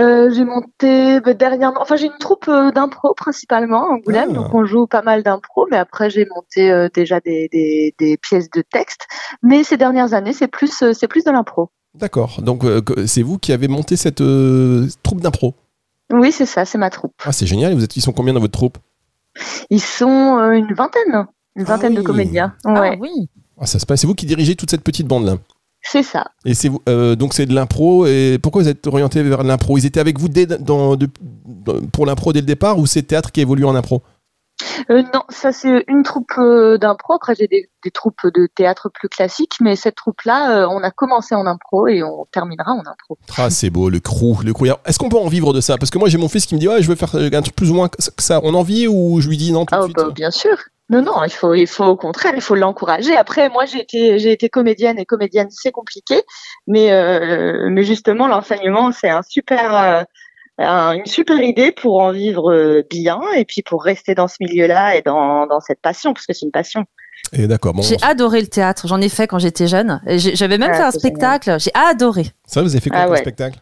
Euh, 0.00 0.28
j'ai 0.34 0.44
monté 0.44 1.20
bah, 1.20 1.34
dernièrement, 1.34 1.80
enfin 1.80 1.94
j'ai 1.94 2.06
une 2.06 2.18
troupe 2.18 2.48
euh, 2.48 2.72
d'impro 2.72 3.14
principalement 3.14 3.84
à 3.86 3.94
Angoulême, 3.94 4.30
Ah. 4.30 4.34
donc 4.34 4.52
on 4.54 4.64
joue 4.64 4.88
pas 4.88 5.02
mal 5.02 5.22
d'impro, 5.22 5.68
mais 5.70 5.76
après 5.76 6.10
j'ai 6.10 6.26
monté 6.34 6.68
euh, 6.72 6.88
déjà 6.92 7.20
des, 7.20 7.48
des, 7.52 7.94
des 7.96 8.16
pièces 8.16 8.50
de 8.50 8.62
texte. 8.62 9.06
Mais 9.40 9.62
ces 9.62 9.76
dernières 9.76 10.14
années, 10.14 10.32
c'est 10.32 10.48
plus, 10.48 10.82
c'est 10.92 11.06
plus 11.06 11.22
de 11.22 11.30
l'impro. 11.30 11.70
D'accord. 11.94 12.40
Donc, 12.42 12.64
c'est 13.06 13.22
vous 13.22 13.38
qui 13.38 13.52
avez 13.52 13.68
monté 13.68 13.96
cette 13.96 14.22
troupe 15.02 15.20
d'impro? 15.20 15.54
Oui, 16.12 16.30
c'est 16.32 16.46
ça, 16.46 16.64
c'est 16.64 16.78
ma 16.78 16.90
troupe. 16.90 17.12
Ah, 17.24 17.32
c'est 17.32 17.46
génial. 17.46 17.72
Et 17.72 17.74
vous 17.74 17.82
êtes, 17.84 17.96
ils 17.96 18.00
sont 18.02 18.12
combien 18.12 18.32
dans 18.34 18.40
votre 18.40 18.52
troupe? 18.52 18.78
Ils 19.70 19.80
sont 19.80 20.38
euh, 20.38 20.52
une 20.52 20.72
vingtaine, 20.74 21.26
une 21.56 21.62
Ah 21.62 21.64
vingtaine 21.64 21.94
de 21.94 22.00
oui. 22.00 22.04
comédiens. 22.04 22.54
Ah 22.64 22.92
oui. 23.00 23.28
ah, 23.58 23.66
Ça 23.66 23.78
se 23.78 23.86
passe. 23.86 24.00
C'est 24.02 24.06
vous 24.06 24.14
qui 24.14 24.26
dirigez 24.26 24.54
toute 24.54 24.70
cette 24.70 24.84
petite 24.84 25.06
bande-là? 25.06 25.36
c'est 25.84 26.04
ça. 26.04 26.26
Et 26.44 26.54
c'est 26.54 26.68
vous, 26.68 26.80
euh, 26.88 27.16
donc 27.16 27.34
c'est 27.34 27.44
de 27.46 27.52
l'impro. 27.54 28.06
Et 28.06 28.38
pourquoi 28.40 28.62
vous 28.62 28.68
êtes 28.68 28.86
orienté 28.86 29.20
vers 29.24 29.42
l'impro? 29.42 29.76
Ils 29.78 29.84
étaient 29.86 29.98
avec 29.98 30.16
vous 30.20 30.28
dès, 30.28 30.46
dans, 30.46 30.94
de- 30.94 31.08
dans- 31.44 31.80
pour 31.86 32.06
l'impro 32.06 32.32
dès 32.32 32.40
le 32.40 32.46
départ 32.46 32.78
ou 32.78 32.86
c'est 32.86 33.02
théâtre 33.02 33.32
qui 33.32 33.40
évolue 33.40 33.64
en 33.64 33.74
impro? 33.74 34.00
Euh, 34.90 35.02
non, 35.14 35.22
ça 35.28 35.52
c'est 35.52 35.84
une 35.88 36.02
troupe 36.02 36.32
euh, 36.38 36.78
d'impro. 36.78 37.14
Après, 37.14 37.34
j'ai 37.34 37.46
des, 37.46 37.68
des 37.84 37.90
troupes 37.90 38.24
de 38.24 38.46
théâtre 38.54 38.90
plus 38.92 39.08
classiques, 39.08 39.56
mais 39.60 39.76
cette 39.76 39.96
troupe-là, 39.96 40.62
euh, 40.62 40.68
on 40.70 40.82
a 40.82 40.90
commencé 40.90 41.34
en 41.34 41.46
impro 41.46 41.88
et 41.88 42.02
on 42.02 42.26
terminera 42.32 42.72
en 42.72 42.80
impro. 42.80 43.18
Ah, 43.36 43.50
c'est 43.50 43.70
beau, 43.70 43.90
le 43.90 44.00
crew, 44.00 44.42
le 44.44 44.52
crew. 44.52 44.66
Est-ce 44.86 44.98
qu'on 44.98 45.08
peut 45.08 45.18
en 45.18 45.28
vivre 45.28 45.52
de 45.52 45.60
ça? 45.60 45.78
Parce 45.78 45.90
que 45.90 45.98
moi, 45.98 46.08
j'ai 46.08 46.18
mon 46.18 46.28
fils 46.28 46.46
qui 46.46 46.54
me 46.54 46.60
dit, 46.60 46.68
ouais, 46.68 46.82
je 46.82 46.88
veux 46.88 46.94
faire 46.96 47.14
un 47.14 47.42
truc 47.42 47.56
plus 47.56 47.70
ou 47.70 47.74
moins 47.74 47.88
que 47.88 47.96
ça. 48.18 48.40
On 48.44 48.54
en 48.54 48.62
vit 48.62 48.86
ou 48.88 49.20
je 49.20 49.28
lui 49.28 49.36
dis 49.36 49.52
non 49.52 49.66
tout 49.66 49.74
de 49.74 49.80
Ah, 49.80 49.84
suite? 49.84 49.96
bah, 49.96 50.10
bien 50.14 50.30
sûr. 50.30 50.56
Non, 50.90 51.00
non, 51.02 51.24
il 51.24 51.30
faut, 51.32 51.54
il 51.54 51.66
faut 51.66 51.84
au 51.84 51.96
contraire, 51.96 52.32
il 52.34 52.42
faut 52.42 52.54
l'encourager. 52.54 53.16
Après, 53.16 53.48
moi, 53.48 53.64
j'ai 53.64 53.80
été, 53.80 54.18
j'ai 54.18 54.30
été 54.32 54.48
comédienne 54.50 54.98
et 54.98 55.06
comédienne, 55.06 55.48
c'est 55.50 55.70
compliqué, 55.72 56.20
mais, 56.66 56.90
mais 57.70 57.82
justement, 57.82 58.26
l'enseignement, 58.28 58.92
c'est 58.92 59.08
un 59.08 59.22
super, 59.22 60.04
une 60.58 61.06
super 61.06 61.40
idée 61.40 61.72
pour 61.72 62.00
en 62.00 62.12
vivre 62.12 62.52
euh, 62.52 62.82
bien 62.88 63.20
et 63.36 63.44
puis 63.44 63.62
pour 63.62 63.82
rester 63.82 64.14
dans 64.14 64.28
ce 64.28 64.36
milieu-là 64.40 64.96
et 64.96 65.02
dans, 65.02 65.46
dans 65.46 65.60
cette 65.60 65.80
passion, 65.80 66.12
parce 66.14 66.26
que 66.26 66.32
c'est 66.32 66.44
une 66.46 66.52
passion. 66.52 66.84
Et 67.32 67.46
d'accord, 67.46 67.72
bon, 67.72 67.82
J'ai 67.82 67.96
adoré 68.02 68.40
le 68.40 68.46
théâtre. 68.48 68.86
J'en 68.86 69.00
ai 69.00 69.08
fait 69.08 69.26
quand 69.26 69.38
j'étais 69.38 69.66
jeune. 69.66 70.00
J'avais 70.06 70.58
même 70.58 70.70
Ah, 70.74 70.76
fait 70.76 70.82
un 70.82 70.90
spectacle. 70.90 71.56
J'ai 71.58 71.70
adoré. 71.74 72.26
ça, 72.46 72.62
vous 72.62 72.70
avez 72.72 72.80
fait 72.80 72.90
quoi 72.90 72.98
Ah 73.00 73.04
comme 73.04 73.12
ouais. 73.12 73.20
spectacle? 73.20 73.58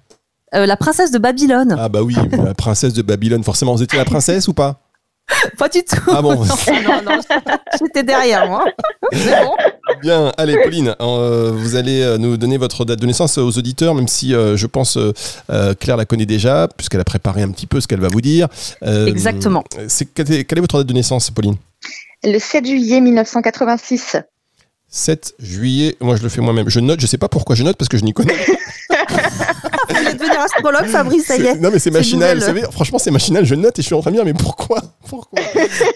Euh, 0.54 0.66
la 0.66 0.76
princesse 0.76 1.12
de 1.12 1.18
Babylone. 1.18 1.76
Ah, 1.78 1.88
bah 1.88 2.02
oui, 2.02 2.16
la 2.32 2.54
princesse 2.54 2.92
de 2.94 3.02
Babylone, 3.02 3.44
forcément. 3.44 3.74
Vous 3.74 3.82
étiez 3.82 3.98
la 3.98 4.04
princesse 4.04 4.48
ou 4.48 4.54
pas? 4.54 4.80
Pas 5.56 5.68
du 5.68 5.84
tout. 5.84 5.96
Ah 6.10 6.20
bon 6.22 6.34
non, 6.34 6.44
non, 6.44 7.02
non, 7.04 7.20
j'étais 7.80 8.02
derrière 8.02 8.48
moi. 8.48 8.64
Mais 9.12 9.44
bon. 9.44 9.54
Bien, 10.02 10.32
allez, 10.38 10.56
Pauline, 10.62 10.94
euh, 11.00 11.52
vous 11.54 11.76
allez 11.76 12.00
euh, 12.02 12.16
nous 12.18 12.36
donner 12.36 12.56
votre 12.58 12.84
date 12.84 12.98
de 13.00 13.06
naissance 13.06 13.38
aux 13.38 13.58
auditeurs, 13.58 13.94
même 13.94 14.08
si 14.08 14.34
euh, 14.34 14.56
je 14.56 14.66
pense 14.66 14.96
euh, 14.96 15.74
Claire 15.74 15.96
la 15.96 16.04
connaît 16.06 16.26
déjà, 16.26 16.68
puisqu'elle 16.76 17.00
a 17.00 17.04
préparé 17.04 17.42
un 17.42 17.50
petit 17.50 17.66
peu 17.66 17.80
ce 17.80 17.86
qu'elle 17.88 18.00
va 18.00 18.08
vous 18.08 18.20
dire. 18.20 18.48
Euh, 18.82 19.06
Exactement. 19.06 19.62
c'est- 19.88 20.06
quelle 20.14 20.32
est 20.32 20.44
quelle 20.44 20.58
est 20.58 20.62
votre 20.62 20.78
date 20.78 20.86
de 20.86 20.92
naissance, 20.94 21.30
Pauline? 21.30 21.56
Le 22.24 22.38
7 22.38 22.66
juillet 22.66 23.00
1986. 23.00 24.16
7 24.92 25.34
juillet, 25.38 25.96
moi 26.00 26.16
je 26.16 26.22
le 26.22 26.28
fais 26.28 26.40
moi-même. 26.40 26.68
Je 26.68 26.80
note, 26.80 27.00
je 27.00 27.06
sais 27.06 27.18
pas 27.18 27.28
pourquoi 27.28 27.54
je 27.54 27.62
note, 27.62 27.76
parce 27.76 27.88
que 27.88 27.96
je 27.96 28.04
n'y 28.04 28.12
connais 28.12 28.34
Vous 29.88 30.16
devenir 30.18 30.40
astrologue, 30.40 30.86
Fabrice, 30.86 31.26
ça 31.26 31.36
y 31.36 31.40
est. 31.42 31.54
C'est- 31.54 31.60
Non 31.60 31.70
mais 31.72 31.78
c'est 31.78 31.90
C'est 31.90 31.98
machinal, 31.98 32.38
vous 32.38 32.44
savez, 32.44 32.62
franchement 32.70 32.98
c'est 32.98 33.10
machinal, 33.10 33.44
je 33.44 33.54
note 33.54 33.78
et 33.78 33.82
je 33.82 33.86
suis 33.86 33.94
en 33.94 34.00
train 34.00 34.10
de 34.10 34.16
me 34.16 34.22
dire 34.24 34.32
mais 34.32 34.38
pourquoi? 34.38 34.80
Pourquoi? 35.08 35.40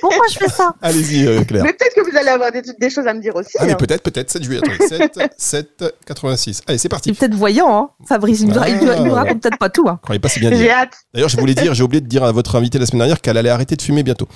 Pourquoi 0.00 0.25
je 0.33 0.38
fais 0.38 0.49
ça? 0.49 0.75
Allez-y 0.83 1.26
euh, 1.26 1.43
Claire. 1.45 1.64
Mais 1.64 1.73
peut-être 1.73 1.94
vous 2.14 2.21
allez 2.21 2.28
avoir 2.30 2.52
des, 2.52 2.62
des 2.62 2.90
choses 2.90 3.06
à 3.06 3.12
me 3.14 3.21
dire 3.21 3.35
aussi. 3.37 3.50
Ah 3.59 3.64
mais 3.66 3.73
hein. 3.73 3.76
peut-être, 3.76 4.02
peut-être, 4.02 4.30
7 4.30 4.42
juillet, 4.42 4.61
attendez, 4.64 4.87
7, 4.88 5.18
7, 5.37 5.85
86. 6.06 6.62
Allez 6.66 6.78
c'est 6.78 6.85
Il 6.85 6.87
est 6.87 6.88
parti. 6.88 7.12
peut-être 7.12 7.35
voyant, 7.35 7.76
hein, 7.76 7.90
Fabrice. 8.06 8.40
Il 8.40 8.49
nous, 8.49 8.59
Ah. 8.61 8.68
il 8.68 8.76
nous- 8.78 8.92
il 8.92 9.02
nous 9.02 9.12
raconte 9.14 9.40
peut-être 9.42 9.59
pas 9.59 9.68
tout. 9.71 9.88
hein. 9.88 9.99
Croyez 10.02 10.18
pas 10.21 10.28
c'est 10.28 10.40
bien 10.40 10.50
J'ai 10.50 10.56
dit. 10.59 10.68
hâte. 10.71 10.94
D'ailleurs 11.12 11.28
je 11.28 11.37
voulais 11.37 11.54
dire, 11.54 11.75
j'ai 11.75 11.83
oublié 11.83 12.00
de 12.00 12.06
dire 12.06 12.25
à 12.25 12.33
votre 12.33 12.56
invité 12.56 12.78
la 12.78 12.87
semaine 12.87 13.00
dernière 13.00 13.21
qu'elle 13.21 13.37
allait 13.37 13.50
arrêter 13.50 13.76
de 13.76 13.83
fumer 13.83 14.02
bientôt. 14.02 14.28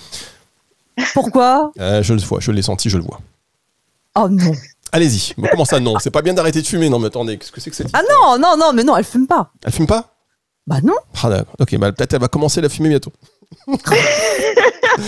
Pourquoi? 1.14 1.72
Euh, 1.78 2.02
je 2.02 2.12
le 2.14 2.20
vois, 2.20 2.40
je 2.40 2.50
l'ai 2.50 2.62
senti, 2.62 2.90
je 2.90 2.96
le 2.98 3.04
vois. 3.04 3.20
Oh 4.16 4.28
non. 4.28 4.52
Allez-y. 4.90 5.34
Bon, 5.36 5.46
comment 5.50 5.64
ça 5.64 5.78
non? 5.80 5.98
C'est 6.00 6.10
pas 6.10 6.22
bien 6.22 6.34
d'arrêter 6.34 6.60
de 6.62 6.66
fumer, 6.66 6.88
non 6.88 6.98
mais 6.98 7.06
attendez, 7.08 7.36
qu'est-ce 7.38 7.52
que 7.52 7.60
c'est 7.60 7.70
que 7.70 7.76
cette 7.76 7.88
Ah 7.92 8.00
non, 8.10 8.38
non, 8.38 8.56
non, 8.56 8.72
mais 8.72 8.82
non, 8.84 8.96
elle 8.96 9.04
fume 9.04 9.26
pas. 9.26 9.52
Elle 9.64 9.72
fume 9.72 9.86
pas? 9.86 10.14
Bah 10.66 10.78
non. 10.82 10.94
Ah. 11.22 11.44
Ok, 11.58 11.76
bah 11.78 11.92
peut-être 11.92 12.14
elle 12.14 12.20
va 12.20 12.28
commencer 12.28 12.58
à 12.58 12.62
la 12.62 12.68
fumer 12.68 12.88
bientôt. 12.88 13.12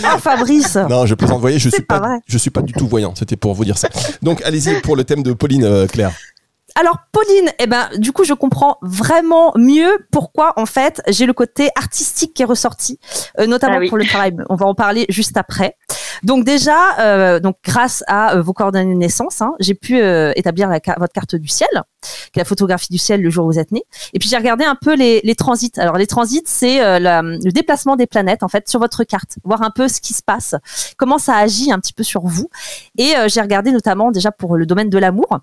Ah, 0.03 0.17
Fabrice. 0.17 0.77
Non, 0.89 1.05
je 1.05 1.15
plaisante. 1.15 1.37
Vous 1.37 1.41
voyez, 1.41 1.59
je 1.59 1.69
suis 1.69 1.83
pas 1.83 2.19
je 2.25 2.37
suis 2.37 2.49
pas 2.49 2.61
du 2.61 2.73
tout 2.73 2.87
voyant. 2.87 3.13
C'était 3.15 3.35
pour 3.35 3.53
vous 3.53 3.65
dire 3.65 3.77
ça. 3.77 3.89
Donc 4.21 4.41
allez-y 4.43 4.79
pour 4.81 4.95
le 4.95 5.03
thème 5.03 5.23
de 5.23 5.33
Pauline 5.33 5.63
euh, 5.63 5.87
Claire. 5.87 6.11
Alors 6.75 6.97
Pauline, 7.11 7.49
eh 7.59 7.67
ben 7.67 7.89
du 7.97 8.11
coup 8.11 8.23
je 8.23 8.33
comprends 8.33 8.77
vraiment 8.81 9.51
mieux 9.57 10.05
pourquoi 10.11 10.53
en 10.57 10.65
fait 10.65 11.01
j'ai 11.07 11.25
le 11.25 11.33
côté 11.33 11.69
artistique 11.75 12.33
qui 12.33 12.41
est 12.43 12.45
ressorti, 12.45 12.97
euh, 13.39 13.45
notamment 13.45 13.75
Ah 13.77 13.79
oui. 13.79 13.89
pour 13.89 13.97
le 13.97 14.05
travail. 14.05 14.35
On 14.49 14.55
va 14.55 14.65
en 14.65 14.75
parler 14.75 15.05
juste 15.09 15.37
après. 15.37 15.75
Donc 16.23 16.45
déjà, 16.45 16.99
euh, 16.99 17.39
donc 17.39 17.57
grâce 17.63 18.03
à 18.07 18.35
euh, 18.35 18.41
vos 18.41 18.53
coordonnées 18.53 18.93
de 18.93 18.97
naissance, 18.99 19.41
hein, 19.41 19.53
j'ai 19.59 19.73
pu 19.73 19.99
euh, 19.99 20.33
établir 20.35 20.69
la 20.69 20.79
votre 20.97 21.13
carte 21.13 21.35
du 21.35 21.47
ciel, 21.47 21.69
qui 22.31 22.39
est 22.39 22.41
la 22.41 22.45
photographie 22.45 22.89
du 22.91 22.97
ciel 22.99 23.21
le 23.21 23.29
jour 23.29 23.45
où 23.45 23.51
vous 23.51 23.59
êtes 23.59 23.71
né. 23.71 23.83
Et 24.13 24.19
puis 24.19 24.29
j'ai 24.29 24.37
regardé 24.37 24.63
un 24.63 24.75
peu 24.79 24.95
les, 24.95 25.19
les 25.23 25.35
transits. 25.35 25.71
Alors 25.77 25.97
les 25.97 26.07
transits, 26.07 26.43
c'est 26.45 26.83
euh, 26.83 26.99
le 26.99 27.51
déplacement 27.51 27.95
des 27.95 28.07
planètes 28.07 28.43
en 28.43 28.47
fait 28.47 28.69
sur 28.69 28.79
votre 28.79 29.03
carte, 29.03 29.37
voir 29.43 29.61
un 29.63 29.71
peu 29.71 29.87
ce 29.87 29.99
qui 29.99 30.13
se 30.13 30.21
passe, 30.23 30.55
comment 30.97 31.17
ça 31.17 31.35
agit 31.35 31.71
un 31.71 31.79
petit 31.79 31.93
peu 31.93 32.03
sur 32.03 32.21
vous. 32.21 32.49
Et 32.97 33.15
euh, 33.17 33.27
j'ai 33.27 33.41
regardé 33.41 33.71
notamment 33.71 34.11
déjà 34.11 34.31
pour 34.31 34.57
le 34.57 34.65
domaine 34.65 34.89
de 34.89 34.97
l'amour. 34.97 35.39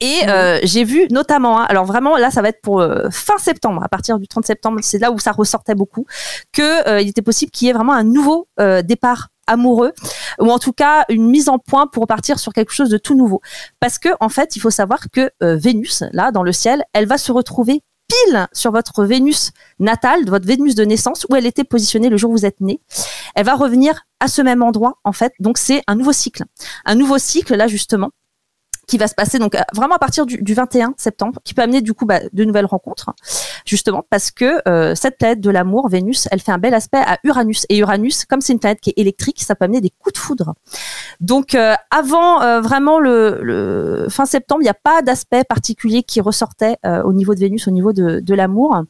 Et 0.00 0.20
euh, 0.28 0.58
j'ai 0.62 0.84
vu 0.84 1.06
notamment, 1.10 1.60
hein, 1.60 1.66
alors 1.68 1.84
vraiment 1.84 2.16
là 2.16 2.30
ça 2.30 2.42
va 2.42 2.48
être 2.48 2.60
pour 2.62 2.80
euh, 2.80 3.08
fin 3.10 3.38
septembre, 3.38 3.82
à 3.82 3.88
partir 3.88 4.18
du 4.18 4.28
30 4.28 4.46
septembre, 4.46 4.78
c'est 4.82 4.98
là 4.98 5.10
où 5.10 5.18
ça 5.18 5.32
ressortait 5.32 5.74
beaucoup, 5.74 6.06
que 6.52 6.88
euh, 6.88 7.00
il 7.00 7.08
était 7.08 7.22
possible 7.22 7.50
qu'il 7.50 7.66
y 7.66 7.70
ait 7.70 7.74
vraiment 7.74 7.92
un 7.92 8.04
nouveau 8.04 8.48
euh, 8.60 8.82
départ 8.82 9.28
amoureux 9.46 9.92
ou 10.40 10.50
en 10.50 10.58
tout 10.58 10.72
cas 10.72 11.04
une 11.08 11.28
mise 11.28 11.48
en 11.48 11.58
point 11.58 11.86
pour 11.86 12.02
repartir 12.02 12.38
sur 12.38 12.52
quelque 12.52 12.72
chose 12.72 12.88
de 12.88 12.98
tout 12.98 13.14
nouveau. 13.14 13.40
Parce 13.80 13.98
que 13.98 14.08
en 14.20 14.28
fait, 14.28 14.56
il 14.56 14.60
faut 14.60 14.70
savoir 14.70 15.10
que 15.12 15.30
euh, 15.42 15.56
Vénus 15.56 16.04
là 16.12 16.30
dans 16.30 16.42
le 16.42 16.52
ciel, 16.52 16.84
elle 16.92 17.06
va 17.06 17.18
se 17.18 17.32
retrouver 17.32 17.82
pile 18.08 18.46
sur 18.52 18.72
votre 18.72 19.04
Vénus 19.04 19.52
natale, 19.78 20.28
votre 20.28 20.46
Vénus 20.46 20.74
de 20.74 20.84
naissance 20.84 21.26
où 21.30 21.36
elle 21.36 21.46
était 21.46 21.64
positionnée 21.64 22.08
le 22.08 22.16
jour 22.16 22.30
où 22.30 22.34
vous 22.34 22.46
êtes 22.46 22.60
né. 22.60 22.80
Elle 23.34 23.46
va 23.46 23.54
revenir 23.54 24.02
à 24.20 24.28
ce 24.28 24.42
même 24.42 24.62
endroit 24.62 24.98
en 25.04 25.12
fait. 25.12 25.32
Donc 25.40 25.58
c'est 25.58 25.82
un 25.86 25.94
nouveau 25.94 26.12
cycle. 26.12 26.44
Un 26.84 26.94
nouveau 26.94 27.18
cycle 27.18 27.54
là 27.54 27.68
justement 27.68 28.10
qui 28.86 28.98
va 28.98 29.06
se 29.06 29.14
passer 29.14 29.38
donc 29.38 29.54
euh, 29.54 29.60
vraiment 29.74 29.94
à 29.94 29.98
partir 29.98 30.26
du, 30.26 30.38
du 30.42 30.54
21 30.54 30.94
septembre, 30.96 31.40
qui 31.44 31.54
peut 31.54 31.62
amener 31.62 31.80
du 31.80 31.94
coup 31.94 32.06
bah, 32.06 32.20
de 32.32 32.44
nouvelles 32.44 32.66
rencontres, 32.66 33.10
justement 33.64 34.04
parce 34.08 34.30
que 34.30 34.60
euh, 34.68 34.94
cette 34.94 35.18
planète 35.18 35.40
de 35.40 35.50
l'amour, 35.50 35.88
Vénus, 35.88 36.28
elle 36.30 36.40
fait 36.40 36.52
un 36.52 36.58
bel 36.58 36.74
aspect 36.74 36.98
à 36.98 37.18
Uranus. 37.24 37.66
Et 37.68 37.78
Uranus, 37.78 38.24
comme 38.24 38.40
c'est 38.40 38.52
une 38.52 38.58
planète 38.58 38.80
qui 38.80 38.90
est 38.90 38.98
électrique, 38.98 39.42
ça 39.42 39.54
peut 39.54 39.64
amener 39.64 39.80
des 39.80 39.90
coups 39.90 40.14
de 40.14 40.18
foudre. 40.18 40.54
Donc 41.20 41.54
euh, 41.54 41.74
avant 41.90 42.60
vraiment 42.60 42.98
le, 42.98 44.06
fin 44.10 44.26
septembre, 44.26 44.62
il 44.62 44.64
n'y 44.64 44.70
a 44.70 44.74
pas 44.74 45.02
d'aspect 45.02 45.44
particulier 45.44 46.02
qui 46.02 46.20
ressortait 46.20 46.76
au 47.04 47.12
niveau 47.12 47.34
de 47.34 47.40
Vénus, 47.40 47.68
au 47.68 47.70
niveau 47.70 47.92
de 47.92 48.34
l'amour. 48.34 48.82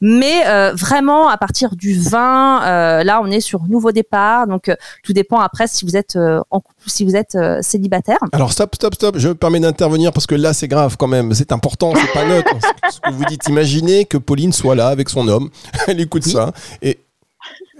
Mais 0.00 0.46
euh, 0.46 0.72
vraiment 0.74 1.28
à 1.28 1.36
partir 1.36 1.76
du 1.76 1.98
20, 1.98 2.62
euh, 2.64 3.04
là 3.04 3.20
on 3.22 3.26
est 3.30 3.40
sur 3.40 3.62
nouveau 3.68 3.92
départ. 3.92 4.46
Donc 4.46 4.68
euh, 4.68 4.76
tout 5.02 5.12
dépend 5.12 5.38
après 5.40 5.66
si 5.66 5.84
vous 5.84 5.96
êtes 5.96 6.16
en 6.50 6.60
couple 6.60 6.80
ou 6.86 6.90
si 6.90 7.04
vous 7.04 7.16
êtes 7.16 7.36
célibataire. 7.62 8.18
Alors 8.32 8.52
stop, 8.52 8.74
stop, 8.74 8.94
stop, 8.94 9.16
je 9.18 9.28
me 9.28 9.34
permets 9.34 9.60
d'intervenir 9.60 10.12
parce 10.12 10.26
que 10.26 10.34
là 10.34 10.52
c'est 10.52 10.68
grave 10.68 10.96
quand 10.98 11.08
même, 11.08 11.34
c'est 11.34 11.52
important, 11.52 11.92
c'est 11.94 12.12
pas 12.12 12.24
neutre. 12.26 12.50
Ce 12.90 13.00
que 13.00 13.10
vous 13.12 13.24
dites, 13.24 13.46
imaginez 13.48 14.04
que 14.04 14.16
Pauline 14.18 14.52
soit 14.52 14.74
là 14.74 14.88
avec 14.88 15.08
son 15.08 15.26
homme, 15.28 15.50
elle 15.86 16.00
écoute 16.00 16.24
ça 16.24 16.52
et... 16.82 16.98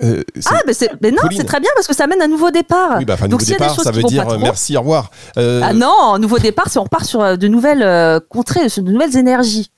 euh, 0.02 0.22
Ah, 0.46 0.60
mais, 1.00 1.10
non, 1.10 1.22
c'est 1.34 1.44
très 1.44 1.60
bien 1.60 1.70
parce 1.74 1.86
que 1.86 1.94
ça 1.94 2.04
amène 2.04 2.20
un 2.22 2.28
nouveau 2.28 2.50
départ. 2.50 2.96
oui, 2.98 3.04
bah, 3.04 3.14
enfin, 3.14 3.28
Donc, 3.28 3.40
nouveau 3.40 3.52
départ, 3.52 3.80
ça 3.80 3.90
veut 3.90 4.02
dire 4.02 4.26
trop- 4.26 4.38
merci, 4.38 4.76
au 4.76 4.80
revoir. 4.80 5.10
Euh, 5.38 5.60
Ah 5.64 5.72
non, 5.72 6.18
nouveau 6.18 6.38
départ, 6.38 6.68
c'est 6.68 6.78
on 6.78 6.84
repart 6.84 7.04
sur 7.04 7.38
de 7.38 7.48
nouvelles 7.48 7.82
euh, 7.82 8.18
contrées, 8.28 8.68
sur 8.68 8.82
de 8.82 8.90
nouvelles 8.92 9.16
énergies. 9.16 9.70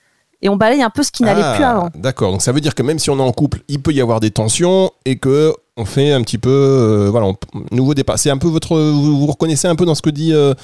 Et 0.43 0.49
on 0.49 0.57
balaye 0.57 0.83
un 0.83 0.90
peu 0.90 1.02
ce 1.02 1.11
qui 1.11 1.23
n'allait 1.23 1.43
ah, 1.43 1.55
plus 1.55 1.64
avant. 1.64 1.88
D'accord, 1.95 2.31
donc 2.33 2.43
ça 2.43 2.52
veut 2.52 2.61
dire 2.61 2.75
que 2.75 2.83
même 2.83 2.99
si 2.99 3.11
on 3.11 3.19
est 3.19 3.23
en 3.23 3.33
couple, 3.33 3.62
il 3.69 3.81
peut 3.81 3.93
y 3.93 4.00
avoir 4.00 4.21
des 4.21 4.31
tensions 4.31 4.90
et 5.05 5.16
que 5.16 5.55
on 5.78 5.85
fait 5.85 6.12
un 6.12 6.23
petit 6.23 6.38
peu, 6.38 6.50
euh, 6.50 7.09
voilà, 7.11 7.26
on- 7.26 7.37
nouveau 7.71 7.95
départ. 7.95 8.19
C'est 8.19 8.31
un 8.31 8.38
peu 8.38 8.49
votre, 8.49 8.78
vous 8.78 9.19
vous 9.19 9.26
reconnaissez 9.26 9.69
un 9.69 9.76
peu 9.76 9.85
dans 9.85 9.95
ce 9.95 10.02
que 10.02 10.11
dit, 10.11 10.33
euh, 10.33 10.55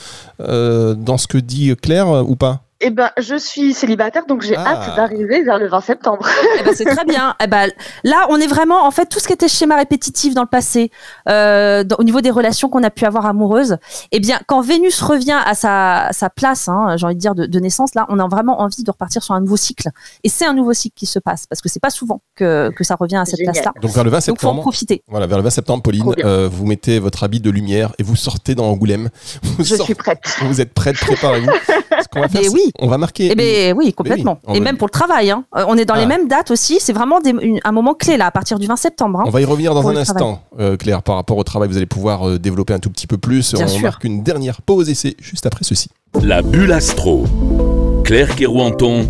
euh, 0.41 0.95
dans 0.95 1.19
ce 1.19 1.27
que 1.27 1.39
dit 1.39 1.75
Claire 1.83 2.09
ou 2.29 2.37
pas? 2.37 2.63
Eh 2.85 2.91
ben, 2.91 3.11
je 3.19 3.37
suis 3.37 3.75
célibataire, 3.75 4.27
donc 4.27 4.43
j'ai 4.43 4.57
Ah. 4.57 4.67
hâte 4.73 4.97
d'arriver 4.97 5.43
vers 5.43 5.59
le 5.59 5.69
20 5.69 5.81
septembre. 5.81 6.27
Eh 6.59 6.65
ben, 6.65 6.73
c'est 6.75 6.85
très 6.85 7.05
bien. 7.05 7.35
Eh 7.43 7.47
ben, 7.47 7.71
là, 8.03 8.27
on 8.29 8.39
est 8.39 8.47
vraiment, 8.47 8.85
en 8.85 8.91
fait, 8.91 9.07
tout 9.07 9.21
ce 9.21 9.27
qui 9.29 9.33
était 9.33 9.49
schéma 9.49 9.77
répétitif 9.77 10.35
dans 10.35 10.43
le 10.43 10.49
passé, 10.49 10.91
euh, 11.29 11.85
dans- 11.85 11.97
au 11.97 12.03
niveau 12.05 12.21
des 12.21 12.31
relations 12.31 12.69
qu'on 12.69 12.83
a 12.83 12.91
pu 12.91 13.05
avoir 13.05 13.27
amoureuses, 13.27 13.77
eh 14.11 14.19
bien, 14.21 14.39
quand 14.47 14.61
Vénus 14.63 15.01
revient 15.01 15.39
à 15.45 15.55
sa, 15.55 16.09
sa 16.13 16.29
place, 16.29 16.69
hein, 16.69 16.97
j'ai 16.97 17.07
envie 17.07 17.15
de 17.15 17.21
dire, 17.21 17.35
de, 17.35 17.47
de 17.47 17.59
naissance, 17.61 17.95
là, 17.95 18.07
on 18.09 18.19
a 18.19 18.27
vraiment 18.29 18.61
envie 18.61 18.83
de 18.83 18.91
repartir 18.91 19.23
sur 19.23 19.35
un 19.35 19.41
nouveau 19.41 19.57
cycle. 19.57 19.89
Et 20.25 20.29
c'est 20.29 20.45
un 20.47 20.55
nouveau 20.55 20.73
cycle 20.73 20.95
qui 20.97 21.07
se 21.07 21.19
passe, 21.19 21.47
parce 21.47 21.61
que 21.61 21.69
c'est 21.69 21.81
pas 21.81 21.91
souvent 21.91 22.21
que, 22.37 22.71
que 22.77 22.85
ça 22.85 22.97
revient 22.97 23.17
à 23.17 23.25
cette 23.25 23.41
place-là. 23.45 23.73
Donc 23.81 23.93
vers 23.93 24.05
le 24.05 24.11
20 24.11 24.17
Donc, 24.27 24.41
faut 24.41 24.47
en 24.47 24.51
septembre. 24.51 24.61
profiter. 24.63 25.03
Voilà, 25.09 25.27
vers 25.27 25.39
le 25.39 25.45
20 25.45 25.51
septembre, 25.51 25.83
Pauline, 25.83 26.13
euh, 26.25 26.49
vous 26.51 26.67
mettez 26.67 26.99
votre 26.99 27.23
habit 27.23 27.41
de 27.41 27.51
lumière 27.51 27.93
et 27.99 28.03
vous 28.03 28.17
sortez 28.17 28.55
dans 28.55 28.67
Angoulême. 28.67 29.09
Vous, 29.43 29.65
Je 29.65 29.75
sortez- 29.77 29.85
suis 29.85 29.95
prête. 29.95 30.23
vous 30.43 30.61
êtes 30.61 30.73
prête, 30.75 30.97
préparez-vous. 30.97 31.51
Ce 32.03 32.09
qu'on 32.11 32.21
va 32.21 32.29
faire, 32.29 32.43
oui. 32.53 32.72
On 32.79 32.87
va 32.89 32.99
marquer. 32.99 33.29
Eh 33.33 33.35
ben 33.35 33.75
oui, 33.77 33.93
complètement. 33.93 34.39
Et 34.55 34.61
même 34.61 34.77
pour 34.77 34.87
le 34.87 34.93
travail, 34.93 35.31
hein. 35.31 35.45
Euh, 35.57 35.65
on 35.69 35.77
est 35.77 35.85
dans 35.85 35.95
Ah. 35.95 36.01
les 36.01 36.07
mêmes 36.07 36.29
dates 36.29 36.51
aussi. 36.51 36.79
C'est 36.81 36.93
vraiment 36.93 37.21
des- 37.21 37.31
une- 37.31 37.61
un 37.63 37.73
moment 37.73 37.95
clé 37.95 38.17
là, 38.17 38.27
à 38.27 38.31
partir 38.31 38.59
du 38.59 38.67
20 38.67 38.77
septembre. 38.77 39.21
hein. 39.21 39.25
On 39.27 39.31
va 39.31 39.41
y 39.41 39.45
revenir 39.45 39.75
dans 39.75 39.87
un 39.89 39.97
instant, 39.97 40.43
euh, 40.61 40.77
Claire, 40.77 41.03
par 41.03 41.17
rapport 41.17 41.37
au 41.37 41.45
travail. 41.45 41.69
Vous 41.69 41.77
allez 41.77 41.87
pouvoir 41.87 42.29
euh, 42.29 42.39
développer 42.39 42.73
un 42.75 42.79
tout 42.79 42.91
petit 42.91 43.07
peu 43.07 43.19
plus. 43.19 43.55
Bien 43.55 43.65
on 43.67 43.69
sûr. 43.69 43.83
marque 43.83 44.05
une 44.05 44.23
dernière 44.23 44.63
pause 44.63 44.89
et 44.91 44.95
c'est 44.95 45.17
juste 45.21 45.47
après 45.47 45.65
ceci. 45.65 45.89
La 46.23 46.43
bulle 46.43 46.73
astro. 46.73 47.25
Claire 48.05 48.35
Kerouanton 48.37 49.09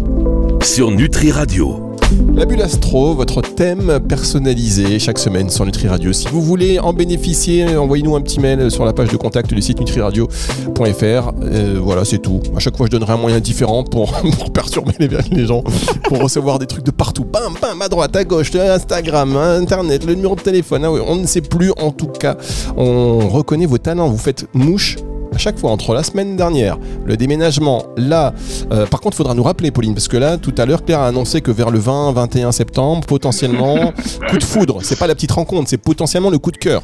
sur 0.62 0.90
Nutri 0.90 1.32
Radio. 1.32 1.91
La 2.34 2.46
bulle 2.46 2.62
astro, 2.62 3.14
votre 3.14 3.42
thème 3.42 4.00
personnalisé 4.08 4.98
chaque 4.98 5.18
semaine 5.18 5.50
sur 5.50 5.64
Nutri 5.64 5.86
Radio. 5.86 6.12
Si 6.12 6.26
vous 6.28 6.40
voulez 6.40 6.78
en 6.78 6.92
bénéficier, 6.92 7.76
envoyez-nous 7.76 8.16
un 8.16 8.20
petit 8.20 8.40
mail 8.40 8.70
sur 8.70 8.84
la 8.84 8.92
page 8.92 9.10
de 9.10 9.16
contact 9.16 9.52
du 9.52 9.62
site 9.62 9.78
nutriradio.fr. 9.78 11.32
Euh, 11.42 11.78
voilà, 11.80 12.04
c'est 12.04 12.18
tout. 12.18 12.40
À 12.56 12.58
chaque 12.58 12.76
fois, 12.76 12.86
je 12.86 12.90
donnerai 12.90 13.12
un 13.12 13.16
moyen 13.18 13.38
différent 13.38 13.84
pour, 13.84 14.14
perturber 14.54 14.94
les, 14.98 15.08
les 15.30 15.46
gens, 15.46 15.62
pour 16.04 16.20
recevoir 16.20 16.58
des 16.58 16.66
trucs 16.66 16.84
de 16.84 16.90
partout. 16.90 17.24
Bam, 17.24 17.54
bam, 17.60 17.80
à 17.80 17.88
droite, 17.88 18.16
à 18.16 18.24
gauche, 18.24 18.54
Instagram, 18.54 19.36
Internet, 19.36 20.04
le 20.04 20.14
numéro 20.14 20.34
de 20.34 20.40
téléphone. 20.40 20.84
Ah 20.84 20.90
on 20.90 21.16
ne 21.16 21.26
sait 21.26 21.42
plus. 21.42 21.72
En 21.78 21.90
tout 21.90 22.08
cas, 22.08 22.36
on 22.76 23.28
reconnaît 23.28 23.66
vos 23.66 23.78
talents. 23.78 24.08
Vous 24.08 24.18
faites 24.18 24.46
mouche 24.54 24.96
à 25.34 25.38
chaque 25.38 25.58
fois 25.58 25.70
entre 25.70 25.94
la 25.94 26.02
semaine 26.02 26.36
dernière, 26.36 26.78
le 27.04 27.16
déménagement, 27.16 27.84
là, 27.96 28.34
euh, 28.72 28.86
par 28.86 29.00
contre, 29.00 29.16
il 29.16 29.18
faudra 29.18 29.34
nous 29.34 29.42
rappeler, 29.42 29.70
Pauline, 29.70 29.94
parce 29.94 30.08
que 30.08 30.16
là, 30.16 30.36
tout 30.36 30.54
à 30.58 30.66
l'heure, 30.66 30.84
Claire 30.84 31.00
a 31.00 31.08
annoncé 31.08 31.40
que 31.40 31.50
vers 31.50 31.70
le 31.70 31.80
20-21 31.80 32.52
septembre, 32.52 33.06
potentiellement, 33.06 33.92
coup 34.30 34.38
de 34.38 34.44
foudre. 34.44 34.80
C'est 34.82 34.98
pas 34.98 35.06
la 35.06 35.14
petite 35.14 35.32
rencontre, 35.32 35.68
c'est 35.68 35.78
potentiellement 35.78 36.30
le 36.30 36.38
coup 36.38 36.50
de 36.50 36.56
cœur. 36.56 36.82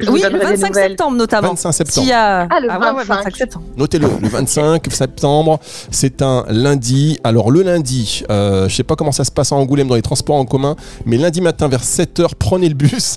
Je 0.00 0.10
Oui, 0.10 0.20
le 0.22 0.30
donnerai 0.30 0.38
des 0.50 0.56
25 0.56 0.68
nouvelles. 0.68 0.88
septembre 0.90 1.16
notamment. 1.16 1.48
25 1.48 1.72
septembre. 1.72 2.08
A- 2.12 2.46
Ah, 2.50 2.60
le 2.60 2.68
ouais, 2.68 2.74
ouais, 2.74 3.04
25. 3.04 3.14
25 3.16 3.36
septembre. 3.36 3.64
Notez-le, 3.76 4.08
le 4.20 4.28
25 4.28 4.92
septembre, 4.92 5.60
c'est 5.90 6.22
un 6.22 6.44
lundi. 6.48 7.18
Alors 7.24 7.50
le 7.50 7.62
lundi, 7.62 8.22
euh, 8.30 8.68
je 8.68 8.74
sais 8.74 8.82
pas 8.84 8.96
comment 8.96 9.12
ça 9.12 9.24
se 9.24 9.30
passe 9.30 9.52
à 9.52 9.56
Angoulême 9.56 9.88
dans 9.88 9.94
les 9.94 10.02
transports 10.02 10.36
en 10.36 10.44
commun, 10.44 10.76
mais 11.06 11.16
lundi 11.16 11.40
matin 11.40 11.68
vers 11.68 11.82
7h, 11.82 12.30
prenez 12.38 12.68
le 12.68 12.74
bus. 12.74 13.16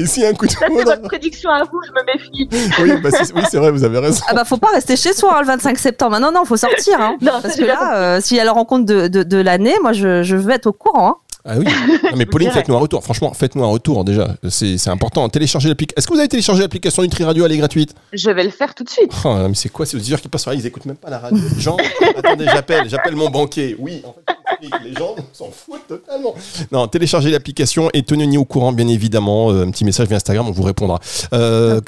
Et 0.00 0.06
s'il 0.06 0.22
y 0.22 0.26
a 0.26 0.30
un 0.30 0.32
coup 0.34 0.46
de 0.46 0.50
Ça, 0.52 0.58
c'est 0.68 0.84
votre 0.84 1.02
prédiction 1.02 1.50
à 1.50 1.64
vous, 1.64 1.80
je 1.86 1.92
me 1.92 2.04
méfie. 2.06 2.48
oui, 2.82 2.92
bah, 3.02 3.10
c'est- 3.12 3.32
oui, 3.34 3.42
c'est 3.50 3.58
vrai, 3.58 3.70
vous 3.70 3.84
avez 3.84 3.98
raison. 3.98 4.20
Ah 4.28 4.34
bah 4.34 4.44
faut 4.44 4.56
pas 4.56 4.68
rester 4.72 4.96
chez 4.96 5.12
soi 5.12 5.36
hein, 5.36 5.40
le 5.40 5.46
25 5.46 5.78
septembre. 5.78 6.14
Ah 6.16 6.20
Non 6.20 6.32
non, 6.32 6.44
faut 6.44 6.56
sortir. 6.56 7.00
Hein. 7.00 7.16
Non, 7.20 7.32
Parce 7.42 7.56
que 7.56 7.64
là, 7.64 7.96
euh, 7.96 8.20
s'il 8.20 8.36
y 8.36 8.40
a 8.40 8.44
la 8.44 8.52
rencontre 8.52 8.84
de, 8.86 9.08
de, 9.08 9.22
de 9.22 9.36
l'année, 9.38 9.74
moi 9.82 9.92
je, 9.92 10.22
je 10.22 10.36
veux 10.36 10.52
être 10.52 10.66
au 10.66 10.72
courant. 10.72 11.08
hein. 11.08 11.14
Ah 11.50 11.54
oui. 11.58 11.64
Non, 11.64 12.16
mais 12.16 12.26
Pauline, 12.30 12.50
faites-nous 12.50 12.74
un 12.76 12.78
retour. 12.78 13.02
Franchement, 13.02 13.32
faites-nous 13.32 13.64
un 13.64 13.68
retour 13.68 14.04
déjà. 14.04 14.28
C'est 14.50 14.88
important. 14.88 15.28
Téléchargez 15.28 15.68
l'application. 15.68 15.96
Est-ce 15.96 16.06
que 16.06 16.12
vous 16.12 16.18
avez 16.18 16.28
téléchargé 16.28 16.60
l'application 16.62 17.02
Nutri 17.02 17.24
Radio? 17.24 17.46
Elle 17.46 17.52
est 17.52 17.56
gratuite. 17.56 17.94
Je 18.12 18.30
vais 18.30 18.44
le 18.44 18.50
faire 18.50 18.74
tout 18.74 18.84
de 18.84 18.90
suite. 18.90 19.10
Oh, 19.24 19.34
mais 19.48 19.54
c'est 19.54 19.70
quoi 19.70 19.86
ces 19.86 19.96
auditeurs 19.96 20.20
qui 20.20 20.28
passent 20.28 20.44
par 20.44 20.52
là 20.52 20.60
Ils 20.60 20.66
écoutent 20.66 20.84
même 20.84 20.96
pas 20.96 21.10
la 21.10 21.18
radio. 21.18 21.42
Les 21.54 21.60
gens, 21.60 21.76
attendez, 22.16 22.44
j'appelle, 22.44 22.88
j'appelle 22.88 23.16
mon 23.16 23.30
banquier. 23.30 23.74
Oui, 23.78 24.02
en 24.04 24.12
fait, 24.12 24.68
les 24.84 24.92
gens 24.94 25.16
s'en 25.32 25.50
foutent 25.50 25.86
totalement. 25.88 26.34
Non, 26.70 26.86
téléchargez 26.86 27.30
l'application 27.30 27.88
et 27.94 28.02
tenez-nous 28.02 28.40
au 28.42 28.44
courant, 28.44 28.72
bien 28.72 28.88
évidemment. 28.88 29.50
Euh, 29.50 29.64
Un 29.64 29.70
petit 29.70 29.84
message 29.86 30.06
via 30.08 30.16
Instagram, 30.16 30.46
on 30.48 30.52
vous 30.52 30.62
répondra. 30.62 30.98
Euh, 31.32 31.80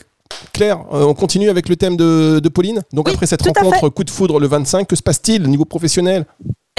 Claire, 0.53 0.79
euh, 0.93 1.05
on 1.05 1.15
continue 1.15 1.51
avec 1.51 1.69
le 1.69 1.77
thème 1.77 1.97
de, 1.97 2.41
de 2.43 2.49
Pauline. 2.49 2.83
Donc 2.93 3.09
Oui, 3.09 3.13
après 3.15 3.27
cette 3.27 3.43
rencontre 3.43 3.89
coup 3.89 4.05
de 4.05 4.11
foudre 4.11 4.39
le 4.39 4.47
25, 4.47 4.87
que 4.87 4.97
se 4.97 5.03
passe-t-il 5.03 5.43
au 5.45 5.49
niveau 5.49 5.65
professionnel? 5.65 6.25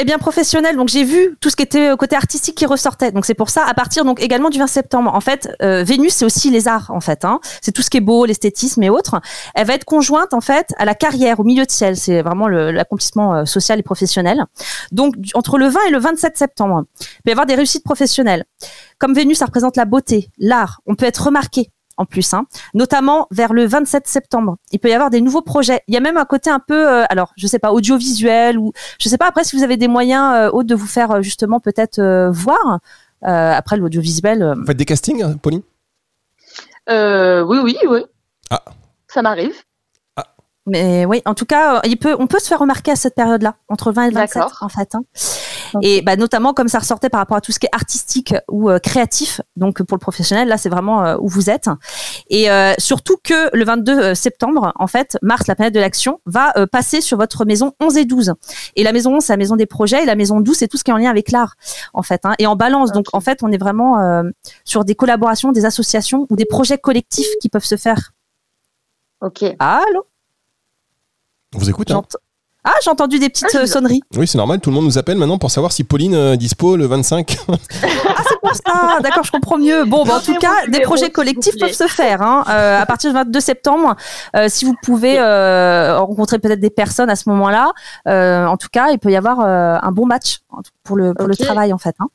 Eh 0.02 0.04
bien 0.04 0.18
professionnel, 0.18 0.78
donc 0.78 0.88
j'ai 0.88 1.04
vu 1.04 1.38
tout 1.42 1.52
ce 1.52 1.56
qui 1.56 1.62
était 1.62 1.90
euh, 1.90 1.96
côté 1.96 2.16
artistique 2.16 2.56
qui 2.56 2.66
ressortait. 2.66 3.12
Donc 3.12 3.24
c'est 3.24 3.36
pour 3.36 3.52
ça, 3.52 3.64
à 3.68 3.76
partir 3.76 4.04
donc 4.04 4.20
également 4.20 4.50
du 4.50 4.58
20 4.58 4.66
septembre, 4.66 5.14
en 5.14 5.22
fait, 5.22 5.56
euh, 5.62 5.84
Vénus 5.84 6.16
c'est 6.16 6.26
aussi 6.26 6.50
les 6.50 6.68
arts 6.68 6.90
en 6.90 7.02
fait. 7.02 7.24
Hein. 7.24 7.40
C'est 7.62 7.72
tout 7.72 7.84
ce 7.84 7.92
qui 7.92 7.98
est 7.98 8.02
beau, 8.02 8.26
l'esthétisme 8.26 8.82
et 8.82 8.90
autres. 8.90 9.22
Elle 9.54 9.68
va 9.68 9.76
être 9.76 9.86
conjointe 9.86 10.34
en 10.34 10.42
fait 10.42 10.74
à 10.80 10.86
la 10.86 10.96
carrière, 10.96 11.40
au 11.40 11.44
milieu 11.44 11.68
de 11.68 11.70
ciel. 11.70 11.98
C'est 11.98 12.24
vraiment 12.24 12.48
l'accomplissement 12.48 13.36
euh, 13.36 13.46
social 13.46 13.78
et 13.78 13.84
professionnel. 13.84 14.44
Donc 14.92 15.14
entre 15.36 15.60
le 15.60 15.68
20 15.68 15.80
et 15.90 15.92
le 15.92 16.00
27 16.00 16.36
septembre, 16.36 16.86
il 17.00 17.22
peut 17.24 17.30
y 17.30 17.32
avoir 17.34 17.46
des 17.46 17.54
réussites 17.54 17.84
professionnelles. 17.84 18.46
Comme 18.98 19.14
Vénus, 19.14 19.38
ça 19.38 19.46
représente 19.46 19.78
la 19.78 19.86
beauté, 19.86 20.32
l'art. 20.40 20.82
On 20.88 20.96
peut 20.96 21.06
être 21.06 21.28
remarqué 21.28 21.70
en 21.98 22.06
plus, 22.06 22.34
hein. 22.34 22.46
notamment 22.74 23.28
vers 23.32 23.54
le 23.54 23.66
27 23.66 24.08
septembre. 24.08 24.58
Il 24.72 24.80
peut 24.80 24.90
y 24.90 24.94
avoir 24.94 25.10
des 25.10 25.22
nouveaux 25.22 25.42
projets. 25.42 25.82
Il 25.88 25.94
y 25.94 25.98
a 25.98 26.00
même 26.00 26.18
un 26.18 26.26
côté 26.26 26.50
un 26.50 26.60
peu, 26.60 26.88
euh, 26.90 27.04
alors 27.10 27.32
je 27.38 27.46
sais 27.48 27.60
pas, 27.60 27.72
audiovisuel 27.72 28.58
ou 28.58 28.72
je 29.00 29.10
sais 29.10 29.18
pas 29.18 29.28
après 29.28 29.44
si 29.44 29.56
vous 29.56 29.64
avez 29.64 29.78
des 29.78 29.88
moyens 29.88 30.36
euh, 30.36 30.50
autres 30.50 30.68
de 30.68 30.76
vous 30.76 30.88
faire 30.88 31.12
euh, 31.12 31.22
justement 31.22 31.60
peut-être 31.60 32.00
euh, 32.00 32.32
voir. 32.32 32.80
Euh, 33.24 33.52
après 33.54 33.78
l'audiovisuel, 33.78 34.42
euh, 34.42 34.56
Vous 34.56 34.66
faites 34.66 34.78
des 34.78 34.86
castings, 34.86 35.22
hein, 35.22 35.36
Pauline? 35.40 35.62
Euh, 36.90 37.44
oui, 37.44 37.60
oui, 37.64 37.78
oui. 37.88 38.04
Ah. 38.50 38.64
Ça 39.08 39.22
m'arrive. 39.22 39.54
mais 40.66 41.06
oui, 41.06 41.22
en 41.26 41.34
tout 41.36 41.46
cas, 41.46 41.82
il 41.84 41.98
peut, 41.98 42.16
on 42.18 42.26
peut 42.28 42.40
se 42.40 42.48
faire 42.48 42.60
remarquer 42.60 42.92
à 42.92 42.96
cette 42.96 43.14
période-là, 43.16 43.56
entre 43.70 43.90
le 43.90 43.96
20 43.96 44.04
et 44.06 44.10
le 44.10 44.16
27 44.16 44.34
D'accord. 44.42 44.58
en 44.62 44.70
fait. 44.70 44.96
hein. 44.96 45.02
Et 45.82 46.02
bah, 46.02 46.16
notamment 46.16 46.54
comme 46.54 46.68
ça 46.68 46.80
ressortait 46.80 47.10
par 47.10 47.20
rapport 47.20 47.38
à 47.38 47.42
tout 47.42 47.52
ce 47.52 47.60
qui 47.60 47.66
est 47.66 47.76
artistique 47.76 48.34
ou 48.50 48.70
euh, 48.70 48.80
créatif, 48.80 49.42
donc 49.56 49.82
pour 49.84 49.96
le 49.98 50.02
professionnel, 50.02 50.48
là 50.48 50.58
c'est 50.58 50.70
vraiment 50.70 51.06
euh, 51.06 51.18
où 51.20 51.28
vous 51.28 51.50
êtes. 51.50 51.70
Et 52.30 52.50
euh, 52.52 52.74
surtout 52.78 53.18
que 53.24 53.56
le 53.56 53.64
22 53.66 54.14
septembre, 54.16 54.72
en 54.76 54.88
fait, 54.88 55.18
Mars, 55.22 55.48
la 55.48 55.56
planète 55.56 55.74
de 55.74 55.80
l'action, 55.80 56.20
va 56.26 56.54
euh, 56.58 56.66
passer 56.66 57.02
sur 57.02 57.18
votre 57.18 57.46
maison 57.46 57.74
11 57.80 57.98
et 57.98 58.06
12. 58.06 58.34
Et 58.76 58.84
la 58.84 58.92
maison 58.94 59.16
11, 59.16 59.24
c'est 59.24 59.34
la 59.34 59.38
maison 59.38 59.56
des 59.56 59.66
projets, 59.66 60.04
et 60.04 60.06
la 60.06 60.16
maison 60.16 60.40
12, 60.42 60.58
c'est 60.58 60.68
tout 60.68 60.78
ce 60.78 60.84
qui 60.84 60.92
est 60.92 60.94
en 60.94 60.98
lien 60.98 61.10
avec 61.10 61.32
l'art, 61.32 61.56
en 61.94 62.04
fait. 62.04 62.22
hein. 62.26 62.34
Et 62.40 62.48
en 62.48 62.56
balance, 62.56 62.92
donc 62.92 63.08
en 63.14 63.22
fait, 63.22 63.40
on 63.44 63.52
est 63.52 63.58
vraiment 63.58 64.00
euh, 64.00 64.24
sur 64.66 64.86
des 64.86 64.96
collaborations, 64.96 65.52
des 65.52 65.66
associations 65.66 66.26
ou 66.30 66.36
des 66.36 66.46
projets 66.46 66.78
collectifs 66.78 67.28
qui 67.42 67.50
peuvent 67.50 67.66
se 67.66 67.78
faire. 67.78 68.14
Ok. 69.22 69.44
Allô? 69.60 70.06
On 71.54 71.60
vous 71.60 71.70
écoute 71.70 71.92
hein 71.92 72.02
Ah, 72.64 72.74
j'ai 72.84 72.92
entendu 72.92 73.18
des 73.18 73.30
petites 73.30 73.48
Ah, 73.56 73.60
euh, 73.60 73.66
sonneries. 73.66 74.02
Oui, 74.16 74.28
c'est 74.28 74.38
normal. 74.38 74.60
Tout 74.60 74.70
le 74.70 74.76
monde 74.76 74.86
nous 74.86 74.98
appelle 75.00 75.18
maintenant 75.18 75.40
pour 75.40 75.50
savoir 75.50 75.72
si 75.72 75.84
Pauline 75.84 76.14
euh, 76.14 76.34
est 76.34 76.38
dispo 76.38 76.76
le 76.76 76.86
25. 76.86 77.36
Ah, 77.50 77.56
c'est 78.28 78.40
pour 78.40 78.54
ça. 78.54 79.00
D'accord, 79.02 79.24
je 79.24 79.32
comprends 79.32 79.58
mieux. 79.58 79.86
Bon, 79.86 80.04
bah, 80.06 80.18
en 80.18 80.20
tout 80.20 80.36
cas, 80.36 80.68
des 80.68 80.82
projets 80.82 81.10
collectifs 81.10 81.58
peuvent 81.60 81.72
se 81.74 81.88
faire. 81.88 82.22
Hein. 82.22 82.44
Euh, 82.50 82.80
à 82.80 82.86
partir 82.86 83.10
du 83.10 83.16
22 83.16 83.40
septembre, 83.40 83.96
euh, 84.36 84.46
si 84.48 84.66
vous 84.66 84.76
pouvez 84.84 85.18
euh, 85.20 86.00
rencontrer 86.00 86.38
peut-être 86.38 86.60
des 86.60 86.70
personnes 86.70 87.10
à 87.10 87.16
ce 87.16 87.30
moment-là, 87.30 87.72
euh, 88.08 88.46
en 88.46 88.58
tout 88.58 88.70
cas, 88.72 88.90
il 88.92 89.00
peut 89.00 89.10
y 89.12 89.16
avoir 89.16 89.40
euh, 89.40 89.78
un 89.82 89.92
bon 89.92 90.06
match 90.06 90.40
pour 90.84 90.98
le, 90.98 91.14
pour 91.16 91.28
le 91.28 91.34
Ok. 91.34 91.40
travail, 91.40 91.74
en 91.74 91.78
fait. 91.80 91.96
Hein. 92.00 92.10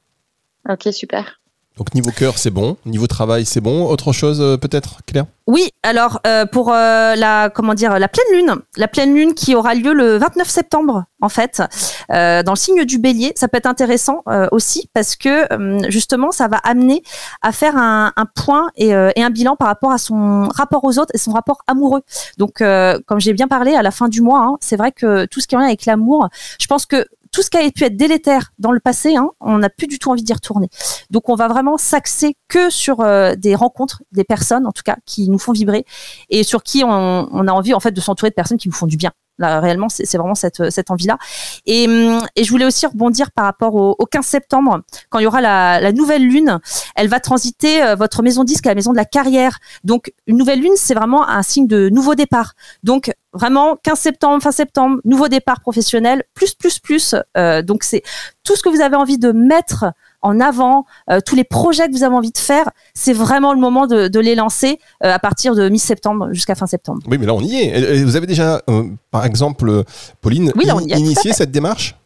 Ok, 0.69 0.93
super. 0.93 1.41
Donc 1.77 1.95
niveau 1.95 2.11
cœur, 2.11 2.39
c'est 2.39 2.51
bon. 2.51 2.77
Niveau 2.87 3.07
travail, 3.07 3.45
c'est 3.45 3.61
bon. 3.61 3.87
Autre 3.87 4.13
chose 4.13 4.41
euh, 4.41 4.57
peut-être, 4.57 5.01
Claire? 5.07 5.27
Oui, 5.47 5.71
alors 5.85 6.21
euh, 6.27 6.45
pour 6.45 6.73
euh, 6.73 7.15
la 7.15 7.51
comment 7.51 7.75
dire 7.75 8.01
la 8.01 8.09
pleine 8.09 8.27
lune, 8.33 8.57
la 8.77 8.89
pleine 8.89 9.15
lune 9.15 9.33
qui 9.33 9.55
aura 9.55 9.75
lieu 9.77 9.93
le 9.93 10.17
29 10.17 10.49
septembre 10.49 11.05
en 11.21 11.29
fait, 11.29 11.63
euh, 12.11 12.43
dans 12.43 12.53
le 12.53 12.57
signe 12.57 12.85
du 12.85 12.99
Bélier, 12.99 13.33
ça 13.37 13.47
peut 13.47 13.57
être 13.57 13.67
intéressant 13.67 14.23
euh, 14.29 14.49
aussi 14.51 14.91
parce 14.93 15.15
que 15.15 15.53
euh, 15.53 15.81
justement 15.89 16.33
ça 16.33 16.49
va 16.49 16.57
amener 16.59 17.03
à 17.43 17.53
faire 17.53 17.77
un, 17.77 18.13
un 18.17 18.27
point 18.27 18.71
et, 18.77 18.89
et 18.89 19.23
un 19.23 19.31
bilan 19.31 19.55
par 19.55 19.69
rapport 19.69 19.93
à 19.93 19.99
son 19.99 20.49
rapport 20.49 20.83
aux 20.83 20.99
autres 20.99 21.13
et 21.15 21.19
son 21.19 21.31
rapport 21.33 21.59
amoureux. 21.69 22.03
Donc 22.39 22.63
comme 23.07 23.21
j'ai 23.21 23.33
bien 23.33 23.49
parlé 23.49 23.75
à 23.75 23.83
la 23.83 23.93
fin 23.93 24.09
du 24.09 24.23
mois, 24.23 24.41
hein, 24.41 24.57
c'est 24.61 24.77
vrai 24.77 24.91
que 24.91 25.27
tout 25.27 25.41
ce 25.41 25.47
qui 25.47 25.55
est 25.55 25.59
en 25.59 25.61
lien 25.61 25.67
avec 25.69 25.87
l'amour, 25.87 26.29
je 26.59 26.67
pense 26.67 26.87
que 26.87 27.07
tout 27.37 27.43
ce 27.43 27.51
qui 27.51 27.59
a 27.59 27.71
pu 27.71 27.85
être 27.85 27.99
délétère 27.99 28.55
dans 28.59 28.73
le 28.73 28.81
passé, 28.81 29.15
hein, 29.15 29.29
on 29.41 29.59
n'a 29.59 29.69
plus 29.69 29.87
du 29.87 29.99
tout 29.99 30.11
envie 30.11 30.23
d'y 30.23 30.33
retourner. 30.33 30.71
Donc 31.11 31.29
on 31.29 31.35
va 31.35 31.49
vraiment 31.49 31.77
s'axer 31.77 32.35
que 32.49 32.71
sur 32.71 33.01
euh, 33.01 33.35
des 33.35 33.55
rencontres, 33.55 34.03
des 34.11 34.25
personnes 34.25 34.67
en 34.67 34.73
tout 34.73 34.83
cas 34.83 34.97
qui 35.05 35.29
nous 35.29 35.39
font 35.39 35.53
vibrer 35.53 35.85
et 36.31 36.45
sur 36.45 36.63
qui 36.63 36.83
on, 36.83 37.29
on 37.31 37.47
a 37.47 37.53
envie 37.53 37.75
en 37.75 37.81
fait 37.81 37.91
de 37.91 38.01
s'entourer 38.01 38.31
de 38.31 38.35
personnes 38.35 38.57
qui 38.57 38.69
nous 38.69 38.75
font 38.75 38.87
du 38.87 38.97
bien. 38.97 39.13
Là, 39.39 39.61
réellement, 39.61 39.89
c'est 39.89 40.17
vraiment 40.17 40.35
cette, 40.35 40.71
cette 40.71 40.91
envie-là. 40.91 41.19
Et, 41.67 41.87
hum, 41.87 42.21
et 42.37 42.45
je 42.45 42.51
voulais 42.51 42.65
aussi 42.65 42.87
rebondir 42.87 43.31
par 43.31 43.45
rapport 43.45 43.75
au, 43.75 43.95
au 43.99 44.07
15 44.07 44.25
septembre, 44.25 44.81
quand 45.11 45.19
il 45.19 45.25
y 45.25 45.27
aura 45.27 45.41
la, 45.41 45.81
la 45.81 45.93
nouvelle 45.93 46.27
lune. 46.27 46.59
Elle 46.95 47.09
va 47.09 47.21
transiter 47.21 47.83
euh, 47.83 47.95
votre 47.95 48.23
maison 48.23 48.45
disque 48.45 48.67
à 48.67 48.71
la 48.71 48.75
maison 48.75 48.93
de 48.93 48.97
la 48.97 49.05
carrière. 49.05 49.59
Donc, 49.85 50.13
une 50.27 50.37
nouvelle 50.37 50.61
lune, 50.61 50.73
c'est 50.77 50.95
vraiment 50.95 51.29
un 51.29 51.43
signe 51.43 51.67
de 51.67 51.89
nouveau 51.89 52.15
départ. 52.15 52.55
Donc, 52.83 53.13
vraiment, 53.33 53.77
15 53.83 53.99
septembre, 53.99 54.43
fin 54.43 54.53
septembre, 54.53 55.01
nouveau 55.05 55.29
départ 55.29 55.61
professionnel, 55.61 56.25
plus, 56.35 56.55
plus, 56.55 56.79
plus. 56.79 57.15
Euh, 57.37 57.63
donc, 57.63 57.83
c'est 57.83 58.03
tout 58.45 58.57
ce 58.57 58.63
que 58.63 58.69
vous 58.69 58.81
avez 58.81 58.97
envie 58.97 59.19
de 59.19 59.33
mettre 59.33 59.87
en 60.23 60.41
avant, 60.41 60.87
euh, 61.11 61.21
tous 61.25 61.37
les 61.37 61.45
projets 61.45 61.87
que 61.89 61.93
vous 61.93 62.03
avez 62.05 62.15
envie 62.15 62.33
de 62.33 62.39
faire, 62.39 62.69
c'est 62.95 63.13
vraiment 63.13 63.53
le 63.53 63.61
moment 63.61 63.87
de, 63.87 64.09
de 64.09 64.21
les 64.21 64.35
lancer 64.35 64.79
euh, 65.05 65.13
à 65.13 65.19
partir 65.19 65.55
de 65.55 65.69
mi-septembre 65.69 66.29
jusqu'à 66.33 66.55
fin 66.55 66.67
septembre. 66.67 67.03
Oui, 67.09 67.19
mais 67.19 67.27
là 67.27 67.35
on 67.35 67.41
y 67.41 67.57
est. 67.57 67.79
Et- 67.99 68.05
Vous 68.05 68.17
avez 68.17 68.27
déjà, 68.27 68.63
euh, 68.71 68.85
par 69.11 69.25
exemple, 69.25 69.83
Pauline, 70.21 70.53
Oui, 70.57 70.65
là, 70.65 70.75
on 70.77 70.81
y 70.81 70.85
est, 70.85 70.87
tout 70.89 70.95
à 70.95 70.99
initié 70.99 71.33
cette 71.33 71.51
démarche? 71.51 71.97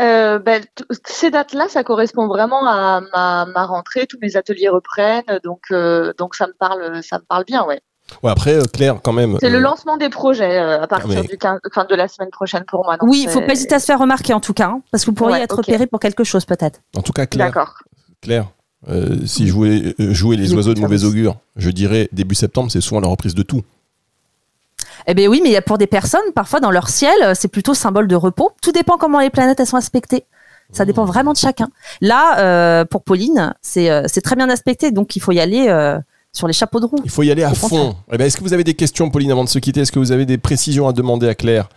Euh, 0.00 0.38
ben, 0.38 0.62
ces 1.06 1.30
dates-là, 1.30 1.66
ça 1.68 1.82
correspond 1.82 2.28
vraiment 2.28 2.64
à 2.66 3.00
ma, 3.12 3.46
ma 3.46 3.66
rentrée. 3.66 4.06
Tous 4.06 4.18
mes 4.22 4.36
ateliers 4.36 4.68
reprennent, 4.68 5.24
donc 5.42 5.62
euh, 5.72 6.12
donc 6.18 6.36
ça 6.36 6.46
me 6.46 6.52
parle, 6.52 7.02
ça 7.02 7.18
me 7.18 7.24
parle 7.24 7.44
bien, 7.44 7.64
ouais. 7.64 7.80
Ouais, 8.22 8.30
après, 8.30 8.54
euh, 8.54 8.64
Claire, 8.64 9.00
quand 9.02 9.12
même. 9.12 9.36
C'est 9.40 9.50
le 9.50 9.58
euh, 9.58 9.60
lancement 9.60 9.96
des 9.96 10.08
projets 10.08 10.58
euh, 10.58 10.82
à 10.82 10.86
partir 10.86 11.08
mais- 11.22 11.28
du 11.28 11.36
15, 11.36 11.60
enfin, 11.70 11.84
de 11.84 11.94
la 11.94 12.08
semaine 12.08 12.30
prochaine 12.30 12.64
pour 12.66 12.84
moi. 12.84 12.96
Oui, 13.02 13.22
il 13.24 13.30
faut 13.30 13.40
pas 13.40 13.52
hésiter 13.52 13.74
à 13.74 13.80
se 13.80 13.86
faire 13.86 13.98
remarquer 13.98 14.34
en 14.34 14.40
tout 14.40 14.54
cas, 14.54 14.68
hein, 14.68 14.80
parce 14.90 15.04
que 15.04 15.10
vous 15.10 15.14
pourriez 15.14 15.34
Ouais, 15.36 15.42
être 15.42 15.58
ok. 15.58 15.66
repéré 15.66 15.86
pour 15.86 16.00
quelque 16.00 16.24
chose 16.24 16.44
peut-être. 16.44 16.80
En 16.96 17.02
tout 17.02 17.12
cas, 17.12 17.26
Claire, 17.26 17.46
D'accord. 17.48 17.74
Claire 18.20 18.46
euh, 18.88 19.16
si 19.26 19.48
je 19.48 19.52
voulais 19.52 19.94
jouer 19.98 20.36
les 20.36 20.54
oiseaux 20.54 20.72
de 20.72 20.80
mauvais 20.80 21.04
augure, 21.04 21.36
je 21.56 21.70
dirais 21.70 22.08
début 22.12 22.36
septembre, 22.36 22.70
c'est 22.70 22.80
souvent 22.80 23.00
la 23.00 23.08
reprise 23.08 23.34
de 23.34 23.42
tout. 23.42 23.62
Eh 25.06 25.14
bien 25.14 25.28
oui, 25.28 25.40
mais 25.42 25.48
il 25.50 25.52
y 25.52 25.56
a 25.56 25.62
pour 25.62 25.78
des 25.78 25.86
personnes, 25.86 26.20
parfois 26.34 26.60
dans 26.60 26.70
leur 26.70 26.88
ciel, 26.88 27.34
c'est 27.34 27.48
plutôt 27.48 27.74
symbole 27.74 28.06
de 28.06 28.14
repos. 28.14 28.52
Tout 28.62 28.72
dépend 28.72 28.96
comment 28.96 29.20
les 29.20 29.30
planètes 29.30 29.58
elles 29.58 29.66
sont 29.66 29.76
aspectées. 29.76 30.24
Ça 30.70 30.84
dépend 30.84 31.04
vraiment 31.06 31.32
de 31.32 31.38
chacun. 31.38 31.68
Là, 32.02 32.38
euh, 32.40 32.84
pour 32.84 33.02
Pauline, 33.02 33.54
c'est 33.62 33.90
euh, 33.90 34.02
c'est 34.06 34.20
très 34.20 34.36
bien 34.36 34.48
aspecté, 34.50 34.90
donc 34.90 35.16
il 35.16 35.20
faut 35.20 35.32
y 35.32 35.40
aller 35.40 35.66
euh, 35.68 35.98
sur 36.32 36.46
les 36.46 36.52
chapeaux 36.52 36.80
de 36.80 36.86
roue. 36.86 37.00
Il 37.04 37.10
faut 37.10 37.22
y 37.22 37.30
aller 37.30 37.42
à 37.44 37.54
fond. 37.54 37.96
Eh 38.12 38.18
ben, 38.18 38.26
Est-ce 38.26 38.36
que 38.36 38.42
vous 38.42 38.52
avez 38.52 38.64
des 38.64 38.74
questions, 38.74 39.10
Pauline, 39.10 39.30
avant 39.30 39.44
de 39.44 39.48
se 39.48 39.58
quitter? 39.58 39.80
Est-ce 39.80 39.92
que 39.92 39.98
vous 39.98 40.12
avez 40.12 40.26
des 40.26 40.38
précisions 40.38 40.88
à 40.88 40.92
demander 40.92 41.28
à 41.28 41.34
Claire? 41.34 41.68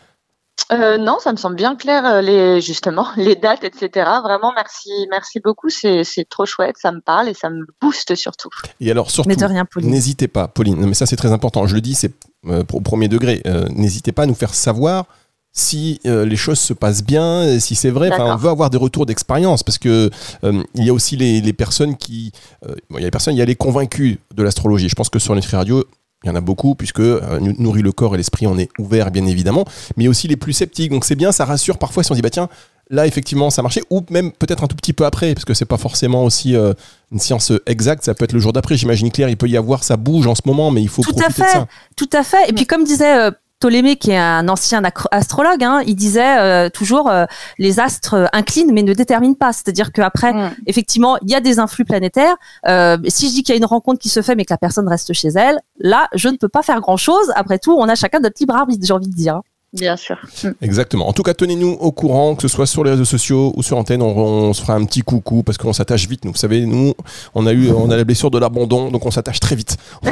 Euh, 0.71 0.97
non, 0.97 1.17
ça 1.19 1.31
me 1.31 1.37
semble 1.37 1.55
bien 1.55 1.75
clair, 1.75 2.05
euh, 2.05 2.21
les, 2.21 2.61
justement, 2.61 3.07
les 3.17 3.35
dates, 3.35 3.63
etc. 3.63 3.89
Vraiment, 4.23 4.53
merci, 4.55 4.89
merci 5.09 5.39
beaucoup. 5.39 5.69
C'est 5.69 6.05
trop 6.29 6.45
chouette, 6.45 6.75
ça 6.77 6.91
me 6.91 7.01
parle 7.01 7.29
et 7.29 7.33
ça 7.33 7.49
me 7.49 7.65
booste 7.81 8.15
surtout. 8.15 8.49
Et 8.79 8.91
alors, 8.91 9.09
surtout, 9.09 9.29
Mais 9.29 9.35
de 9.35 9.45
rien, 9.45 9.65
Pauline. 9.65 9.89
n'hésitez 9.89 10.27
pas, 10.27 10.47
Pauline, 10.47 10.79
non, 10.79 10.87
mais 10.87 10.93
ça 10.93 11.05
c'est 11.05 11.15
très 11.15 11.31
important, 11.31 11.65
je 11.65 11.75
le 11.75 11.81
dis, 11.81 11.95
c'est 11.95 12.13
euh, 12.47 12.63
au 12.73 12.81
premier 12.81 13.07
degré, 13.07 13.41
euh, 13.45 13.67
n'hésitez 13.69 14.11
pas 14.11 14.23
à 14.23 14.25
nous 14.25 14.35
faire 14.35 14.53
savoir 14.53 15.05
si 15.53 15.99
euh, 16.05 16.25
les 16.25 16.37
choses 16.37 16.59
se 16.59 16.73
passent 16.73 17.03
bien, 17.03 17.59
si 17.59 17.75
c'est 17.75 17.89
vrai, 17.89 18.09
enfin, 18.11 18.33
on 18.33 18.37
veut 18.37 18.49
avoir 18.49 18.69
des 18.69 18.77
retours 18.77 19.05
d'expérience 19.05 19.63
parce 19.63 19.77
que 19.77 20.09
euh, 20.43 20.63
il 20.75 20.85
y 20.85 20.89
a 20.89 20.93
aussi 20.93 21.17
les, 21.17 21.41
les 21.41 21.53
personnes 21.53 21.97
qui, 21.97 22.31
euh, 22.65 22.73
bon, 22.89 22.97
il 22.97 23.01
y 23.01 23.03
a 23.03 23.07
les 23.07 23.11
personnes, 23.11 23.35
il 23.35 23.39
y 23.39 23.41
a 23.41 23.45
les 23.45 23.55
convaincus 23.55 24.17
de 24.33 24.43
l'astrologie. 24.43 24.87
Je 24.87 24.95
pense 24.95 25.09
que 25.09 25.19
sur 25.19 25.35
Nutri 25.35 25.57
Radio, 25.57 25.83
il 26.23 26.27
y 26.27 26.29
en 26.29 26.35
a 26.35 26.41
beaucoup 26.41 26.75
puisque 26.75 26.99
euh, 26.99 27.39
nourrit 27.57 27.81
le 27.81 27.91
corps 27.91 28.13
et 28.13 28.17
l'esprit, 28.17 28.47
on 28.47 28.57
est 28.57 28.69
ouvert 28.79 29.11
bien 29.11 29.25
évidemment, 29.25 29.65
mais 29.97 30.07
aussi 30.07 30.27
les 30.27 30.37
plus 30.37 30.53
sceptiques. 30.53 30.91
Donc 30.91 31.03
c'est 31.03 31.15
bien, 31.15 31.31
ça 31.31 31.43
rassure 31.45 31.77
parfois 31.77 32.03
si 32.03 32.11
on 32.11 32.15
dit 32.15 32.21
bah 32.21 32.29
tiens. 32.29 32.47
Là, 32.93 33.07
effectivement, 33.07 33.49
ça 33.49 33.61
a 33.61 33.63
marché, 33.63 33.81
ou 33.89 34.01
même 34.09 34.33
peut-être 34.33 34.65
un 34.65 34.67
tout 34.67 34.75
petit 34.75 34.91
peu 34.91 35.05
après, 35.05 35.33
parce 35.33 35.45
que 35.45 35.53
c'est 35.53 35.63
pas 35.63 35.77
forcément 35.77 36.25
aussi 36.25 36.57
euh, 36.57 36.73
une 37.13 37.19
science 37.19 37.53
exacte. 37.65 38.03
Ça 38.03 38.13
peut 38.13 38.25
être 38.25 38.33
le 38.33 38.39
jour 38.41 38.51
d'après. 38.51 38.75
J'imagine 38.75 39.09
Claire, 39.11 39.29
il 39.29 39.37
peut 39.37 39.47
y 39.47 39.55
avoir, 39.55 39.85
ça 39.85 39.95
bouge 39.95 40.27
en 40.27 40.35
ce 40.35 40.41
moment, 40.43 40.71
mais 40.71 40.81
il 40.81 40.89
faut 40.89 41.01
Tout 41.01 41.15
à 41.23 41.29
de 41.29 41.33
fait. 41.33 41.41
ça. 41.43 41.67
Tout 41.95 42.09
à 42.11 42.21
fait. 42.21 42.49
Et 42.49 42.53
puis 42.53 42.65
comme 42.65 42.83
disait 42.83 43.17
euh, 43.17 43.31
Ptolémée, 43.61 43.95
qui 43.95 44.09
est 44.09 44.17
un 44.17 44.49
ancien 44.49 44.81
astrologue, 45.11 45.63
hein, 45.63 45.83
il 45.85 45.95
disait 45.95 46.39
euh, 46.39 46.69
toujours 46.69 47.09
euh, 47.09 47.25
les 47.59 47.79
astres 47.79 48.15
euh, 48.15 48.25
inclinent 48.33 48.71
mais 48.73 48.81
ne 48.81 48.93
déterminent 48.93 49.35
pas. 49.35 49.53
C'est-à-dire 49.53 49.91
qu'après, 49.91 50.33
Mm. 50.33 50.51
effectivement, 50.65 51.17
il 51.21 51.29
y 51.29 51.35
a 51.35 51.41
des 51.41 51.59
influx 51.59 51.85
planétaires. 51.85 52.35
Euh, 52.67 52.97
si 53.07 53.27
je 53.29 53.33
dis 53.33 53.43
qu'il 53.43 53.53
y 53.53 53.55
a 53.55 53.59
une 53.59 53.65
rencontre 53.65 53.99
qui 53.99 54.09
se 54.09 54.21
fait 54.23 54.35
mais 54.35 54.45
que 54.45 54.53
la 54.53 54.57
personne 54.57 54.87
reste 54.87 55.13
chez 55.13 55.27
elle, 55.29 55.59
là, 55.79 56.07
je 56.15 56.29
ne 56.29 56.37
peux 56.37 56.49
pas 56.49 56.63
faire 56.63 56.81
grand-chose. 56.81 57.31
Après 57.35 57.59
tout, 57.59 57.73
on 57.77 57.87
a 57.87 57.93
chacun 57.95 58.19
notre 58.19 58.37
libre 58.39 58.55
arbitre, 58.55 58.83
j'ai 58.85 58.93
envie 58.93 59.07
de 59.09 59.13
dire. 59.15 59.41
Bien 59.73 59.95
sûr. 59.95 60.17
Mm. 60.43 60.49
Exactement. 60.61 61.07
En 61.07 61.13
tout 61.13 61.23
cas, 61.23 61.33
tenez-nous 61.33 61.71
au 61.79 61.91
courant, 61.91 62.35
que 62.35 62.41
ce 62.41 62.47
soit 62.49 62.65
sur 62.65 62.83
les 62.83 62.91
réseaux 62.91 63.05
sociaux 63.05 63.53
ou 63.55 63.63
sur 63.63 63.77
antenne, 63.77 64.01
on, 64.01 64.15
on 64.17 64.53
se 64.53 64.61
fera 64.61 64.73
un 64.73 64.83
petit 64.85 65.01
coucou 65.01 65.43
parce 65.43 65.57
qu'on 65.57 65.71
s'attache 65.73 66.07
vite. 66.07 66.25
Nous, 66.25 66.31
vous 66.31 66.37
savez, 66.37 66.65
nous, 66.65 66.93
on 67.35 67.45
a 67.47 67.53
eu, 67.53 67.71
on 67.71 67.89
a 67.89 67.95
la 67.97 68.03
blessure 68.03 68.31
de 68.31 68.37
l'abandon, 68.37 68.89
donc 68.91 69.05
on 69.05 69.11
s'attache 69.11 69.39
très 69.39 69.55
vite. 69.55 69.77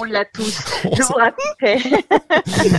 On 0.00 0.04
l'a 0.04 0.24
tous. 0.24 0.58
Je 0.84 1.02
vous 1.02 1.14
rappelle. 1.14 1.80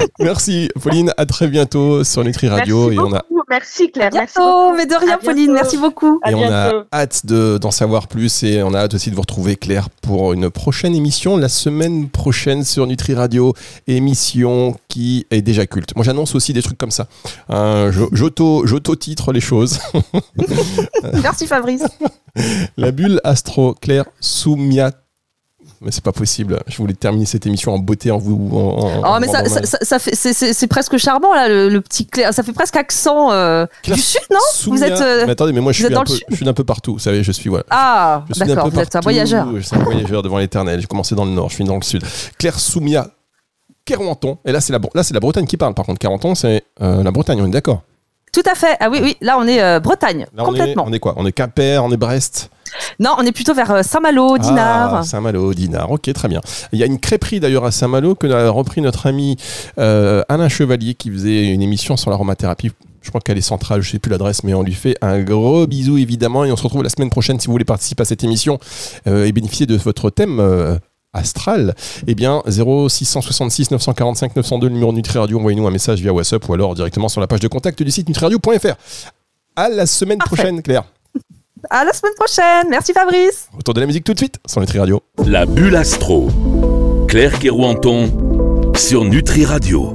Merci, 0.20 0.70
Pauline. 0.82 1.14
À 1.18 1.26
très 1.26 1.48
bientôt 1.48 2.04
sur 2.04 2.24
Nutri 2.24 2.48
Radio 2.48 2.88
merci 2.90 2.96
et 2.96 3.00
on 3.00 3.14
a 3.14 3.24
beaucoup. 3.30 3.44
Merci 3.50 3.92
Claire. 3.92 4.10
Merci 4.14 4.36
Bientôt, 4.38 4.52
beaucoup. 4.64 4.78
mais 4.78 4.86
de 4.86 4.96
rien, 4.96 5.14
À 5.14 5.18
Pauline. 5.18 5.36
bientôt. 5.48 5.54
Merci 5.54 5.78
beaucoup. 5.78 6.20
À 6.24 6.32
et 6.32 6.36
on 6.36 6.52
a 6.52 6.86
hâte 6.94 7.26
de- 7.26 7.58
d'en 7.58 7.72
savoir 7.72 8.08
plus 8.08 8.44
et 8.44 8.62
on 8.64 8.74
a 8.74 8.80
hâte 8.80 8.94
aussi 8.94 9.10
de 9.10 9.16
vous 9.16 9.22
retrouver 9.22 9.56
Claire 9.56 9.90
pour 10.02 10.34
une 10.34 10.50
prochaine 10.50 10.94
émission 10.96 11.36
la 11.38 11.50
semaine 11.50 12.10
prochaine 12.10 12.64
sur 12.64 12.86
Nutri 12.88 13.14
Radio, 13.16 13.54
émission 13.88 14.76
qui 14.88 15.26
est 15.32 15.42
déjà 15.42 15.66
culte. 15.66 15.94
Moi 16.00 16.06
j'annonce 16.06 16.34
aussi 16.34 16.54
des 16.54 16.62
trucs 16.62 16.78
comme 16.78 16.92
ça. 16.92 17.08
Euh, 17.50 17.92
je- 17.92 18.06
J'auto 18.14 18.66
j'auto 18.66 18.96
titre 18.96 19.34
les 19.34 19.42
choses. 19.42 19.80
Merci, 21.22 21.46
Fabrice. 21.46 21.84
La 22.78 22.92
bulle 22.92 23.20
astro 23.26 23.74
Claire 23.74 24.06
Soumia. 24.22 24.92
Mais 25.82 25.92
c'est 25.92 26.04
pas 26.04 26.14
possible. 26.14 26.62
Je 26.68 26.78
voulais 26.78 26.94
terminer 26.94 27.26
cette 27.26 27.46
émission 27.46 27.74
en 27.74 27.80
beauté 27.80 28.12
en 28.12 28.18
vous. 28.18 28.50
En, 28.54 28.58
en- 29.04 29.16
Oh, 29.16 29.18
mais 29.20 29.28
ça, 29.28 29.44
c'est- 29.46 30.68
presque 30.68 30.98
charmant 30.98 31.34
là, 31.34 31.50
le, 31.50 31.68
le 31.68 31.82
petit 31.82 32.06
clair. 32.08 32.34
Ça 32.34 32.44
fait 32.44 32.54
presque 32.54 32.78
accent 32.78 33.32
euh, 33.32 33.66
du 33.84 34.00
sud, 34.00 34.22
non? 34.32 34.40
Soumia- 34.54 34.78
Vous 34.78 34.84
êtes. 34.86 35.02
euh, 35.02 35.24
Mais 35.26 35.34
attendez, 35.34 35.52
mais 35.52 35.60
moi 35.62 35.74
je 35.74 35.84
suis 35.86 35.94
un 35.94 36.04
peu, 36.04 36.14
je 36.30 36.36
suis 36.36 36.46
d'un 36.46 36.54
peu 36.54 36.64
partout. 36.64 36.94
Vous 36.94 37.00
savez, 37.00 37.24
je 37.24 37.32
suis 37.34 37.50
voilà. 37.50 37.66
Ah, 37.72 38.24
suis 38.32 38.40
d'accord. 38.46 38.66
peu 38.70 38.76
Vous 38.76 38.80
êtes 38.80 38.96
un 38.96 39.02
voyageur. 39.02 39.48
Je 39.56 39.60
suis 39.62 39.76
un 39.76 39.80
voyageur 39.84 40.22
devant 40.24 40.38
l'éternel. 40.38 40.80
J'ai 40.80 40.88
commencé 40.88 41.14
dans 41.16 41.26
le 41.26 41.32
nord, 41.32 41.50
je 41.50 41.56
finis 41.58 41.68
dans 41.70 41.76
le 41.76 41.82
sud. 41.84 42.04
Claire 42.38 42.58
Soumia, 42.60 43.10
Kerouanton. 43.90 44.38
Et 44.46 44.52
là, 44.52 44.62
c'est 44.62 44.74
la, 44.74 44.80
là, 44.94 45.02
la 45.12 45.20
Bretagne 45.20 45.46
qui 45.46 45.58
parle. 45.58 45.74
Par 45.74 45.86
contre, 45.86 46.00
Kerouanton, 46.00 46.36
c'est 46.36 46.64
euh, 46.82 47.04
la 47.04 47.12
Bretagne, 47.12 47.42
on 47.42 47.48
est 47.48 47.52
d'accord. 47.52 47.82
Tout 48.32 48.44
à 48.50 48.54
fait. 48.56 48.78
Ah 48.80 48.90
oui, 48.92 49.00
oui. 49.02 49.18
Là, 49.22 49.38
on 49.40 49.48
est 49.48 49.62
euh, 49.62 49.80
Bretagne, 49.80 50.28
Là, 50.36 50.44
on 50.46 50.54
est, 50.54 50.60
complètement. 50.60 50.84
on 50.88 50.94
est 50.94 51.00
quoi? 51.00 51.14
On 51.18 51.26
est 51.26 51.32
Quimper, 51.32 51.84
on 51.84 51.92
est 51.92 51.98
Brest? 51.98 52.52
Non, 53.00 53.16
on 53.18 53.26
est 53.26 53.32
plutôt 53.32 53.56
vers 53.56 53.72
euh, 53.72 53.82
Saint-Malo, 53.82 54.38
Dinard. 54.38 54.96
Ah, 54.98 55.04
Saint-Malo, 55.04 55.54
Dinard. 55.56 55.90
Ok, 55.92 56.14
très 56.14 56.28
bien. 56.28 56.40
Il 56.72 56.78
y 56.80 56.84
a 56.84 56.86
une 56.86 57.00
crêperie 57.00 57.40
d'ailleurs 57.40 57.66
à 57.66 57.72
Saint-Malo 57.72 58.14
que 58.14 58.28
a 58.28 58.52
repris 58.52 58.82
notre 58.82 59.08
ami 59.08 59.38
euh, 59.80 60.22
Alain 60.30 60.50
Chevalier 60.50 60.94
qui 60.94 61.10
faisait 61.10 61.48
une 61.48 61.64
émission 61.64 61.98
sur 61.98 62.12
l'aromathérapie. 62.12 62.72
Je 63.02 63.10
crois 63.10 63.22
qu'elle 63.22 63.38
est 63.38 63.42
centrale, 63.42 63.82
je 63.82 63.90
sais 63.92 63.98
plus 63.98 64.12
l'adresse, 64.12 64.44
mais 64.44 64.54
on 64.54 64.62
lui 64.62 64.74
fait 64.74 64.96
un 65.02 65.22
gros 65.22 65.66
bisou 65.66 65.98
évidemment 65.98 66.44
et 66.46 66.52
on 66.52 66.58
se 66.58 66.64
retrouve 66.64 66.84
la 66.84 66.90
semaine 66.90 67.10
prochaine 67.10 67.40
si 67.40 67.48
vous 67.48 67.54
voulez 67.54 67.66
participer 67.66 68.02
à 68.02 68.06
cette 68.06 68.24
émission 68.26 68.60
euh, 69.08 69.26
et 69.26 69.32
bénéficier 69.32 69.66
de 69.66 69.78
votre 69.78 70.10
thème. 70.10 70.40
euh, 70.40 70.78
astral, 71.14 71.76
eh 72.08 72.16
bien 72.16 72.42
0666 72.48 73.72
945 73.72 74.36
902 74.36 74.68
le 74.68 74.74
numéro 74.74 74.92
de 74.92 74.98
Nutri 74.98 75.18
Radio, 75.18 75.38
envoyez-nous 75.40 75.68
un 75.68 75.72
message 75.72 76.02
via 76.02 76.14
WhatsApp 76.14 76.48
ou 76.48 76.54
alors 76.54 76.76
directement 76.76 77.10
sur 77.10 77.22
la 77.22 77.28
page 77.28 77.40
de 77.40 77.48
contact 77.48 77.82
du 77.82 77.92
site 77.92 78.08
nutriradio.fr. 78.08 78.76
À 79.56 79.70
la 79.70 79.86
semaine 79.86 80.18
Parfait. 80.20 80.36
prochaine 80.36 80.62
Claire. 80.62 80.84
À 81.70 81.84
la 81.84 81.92
semaine 81.92 82.14
prochaine. 82.16 82.68
Merci, 82.70 82.94
Fabrice. 82.94 83.50
Autour 83.58 83.74
de 83.74 83.82
la 83.82 83.86
musique 83.86 84.06
tout 84.06 84.14
de 84.14 84.18
suite 84.18 84.36
sur 84.48 84.62
Nutri 84.62 84.80
Radio. 84.80 85.02
La 85.26 85.46
bulle 85.46 85.76
astro. 85.76 86.30
Claire 87.10 87.38
Kerouanton 87.38 88.72
sur 88.78 89.04
Nutri 89.04 89.44
Radio. 89.44 89.88